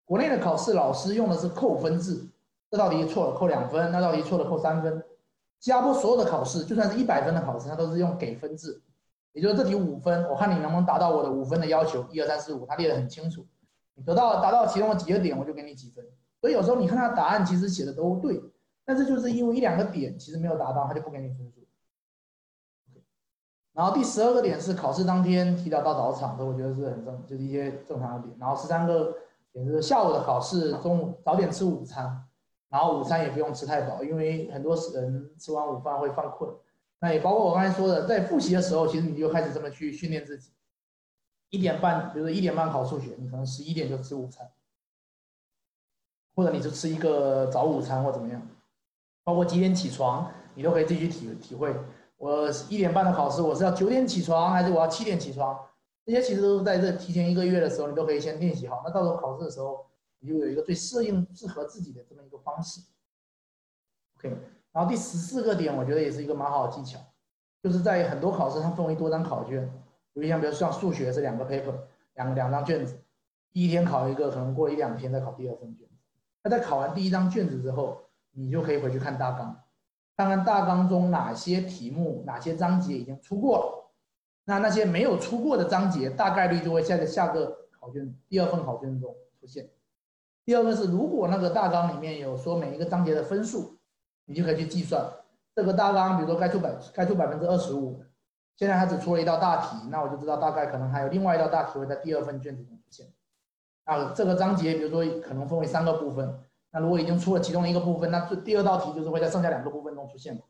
[0.06, 2.28] 国内的考试老师用的是扣分制，
[2.72, 5.04] 这道题错了扣两分，那道题错了扣三分。
[5.60, 8.82] 新加坡所有的考试，就算是一百分的考试，它都是用给分制，
[9.34, 13.46] 也就是这题五分，我看你能不能达到我的五分的要求，一二三四五，它列得很清楚。
[13.96, 16.06] 你得到达到其中的几个点，我就给你几分。
[16.40, 18.42] 所以有时候你看他答案其实写的都对，
[18.86, 21.66] 但是就是因为一两个点其实没有达到，他就不给你分数。
[23.74, 28.38] 然后第十二个点是考试当天提早到早场，这我觉得是很正，就是一些正常的点。
[28.40, 29.16] 然后十三个。
[29.54, 32.27] 也是下午的考试，中午早点吃午餐，
[32.70, 36.50] 然后午餐也不用吃太饱，因为很多人吃完午饭会犯困。
[37.00, 40.52] 那也包括我刚才说的，在复习的时候，其实你就开始这么去训练自己。
[41.50, 44.50] 一点半，比如说一点半考数学，你可能十一点就吃午餐，
[46.36, 48.42] 或者你就吃一个早午餐或怎么样。
[49.24, 51.74] 包括几点起床，你都可以自己去体体会。
[52.18, 55.58] 我一点半的考试，我是要九点起床，还是我要七点起床？
[56.06, 58.82] 这些其实都是在这提前一个月的时候，你都可以先练习好。
[58.84, 59.86] 那到时候考试的时候，
[60.20, 62.82] 你就有一个最适应、适合自己的这么一个方式。
[64.18, 64.30] OK，
[64.72, 67.00] 然后第十四个点，我觉得也是一个蛮好的技巧，
[67.62, 69.72] 就是在很多考试它分为多张考卷，
[70.14, 71.76] 有一像比如像数学是两个 paper，
[72.16, 73.00] 两两张卷子，
[73.52, 75.94] 第一天考一个，可能过一两天再考第二份卷子。
[76.44, 78.02] 那在考完第一张卷子之后，
[78.32, 79.64] 你就可以回去看大纲，
[80.16, 83.92] 看看大纲中哪些题目、哪些章节已经出过了。
[84.46, 89.70] 那那些没有出过的章节，大概率就会在下个考卷第二份考卷中出现。
[90.48, 93.78] 第二个是，如果那个大纲里面有说每一个章节的分数，
[94.28, 95.06] 你就可以去计算
[95.54, 98.02] 这个大纲，比如说该出百该出百分之二十五，
[98.56, 103.08] 现在它只出了一道大题，那我就知道大概可能还有另外一道大题会在第二份卷子中出现。
[103.84, 106.40] 啊这个章节比如说可能分为三个部分，
[106.72, 110.42] 那如果已经出了其中一个部分，那这第二道题就是会在剩下两个部分中出现。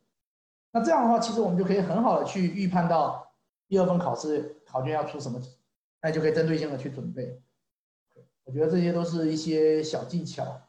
[0.74, 3.26] 那这样的话，其实我们就可以很好的去预判到。
[3.68, 5.42] 第二份考试考卷要出什么，
[6.04, 7.42] 那就可以针对性的去准备。
[8.48, 10.67] 我觉得这些都是一些小技巧。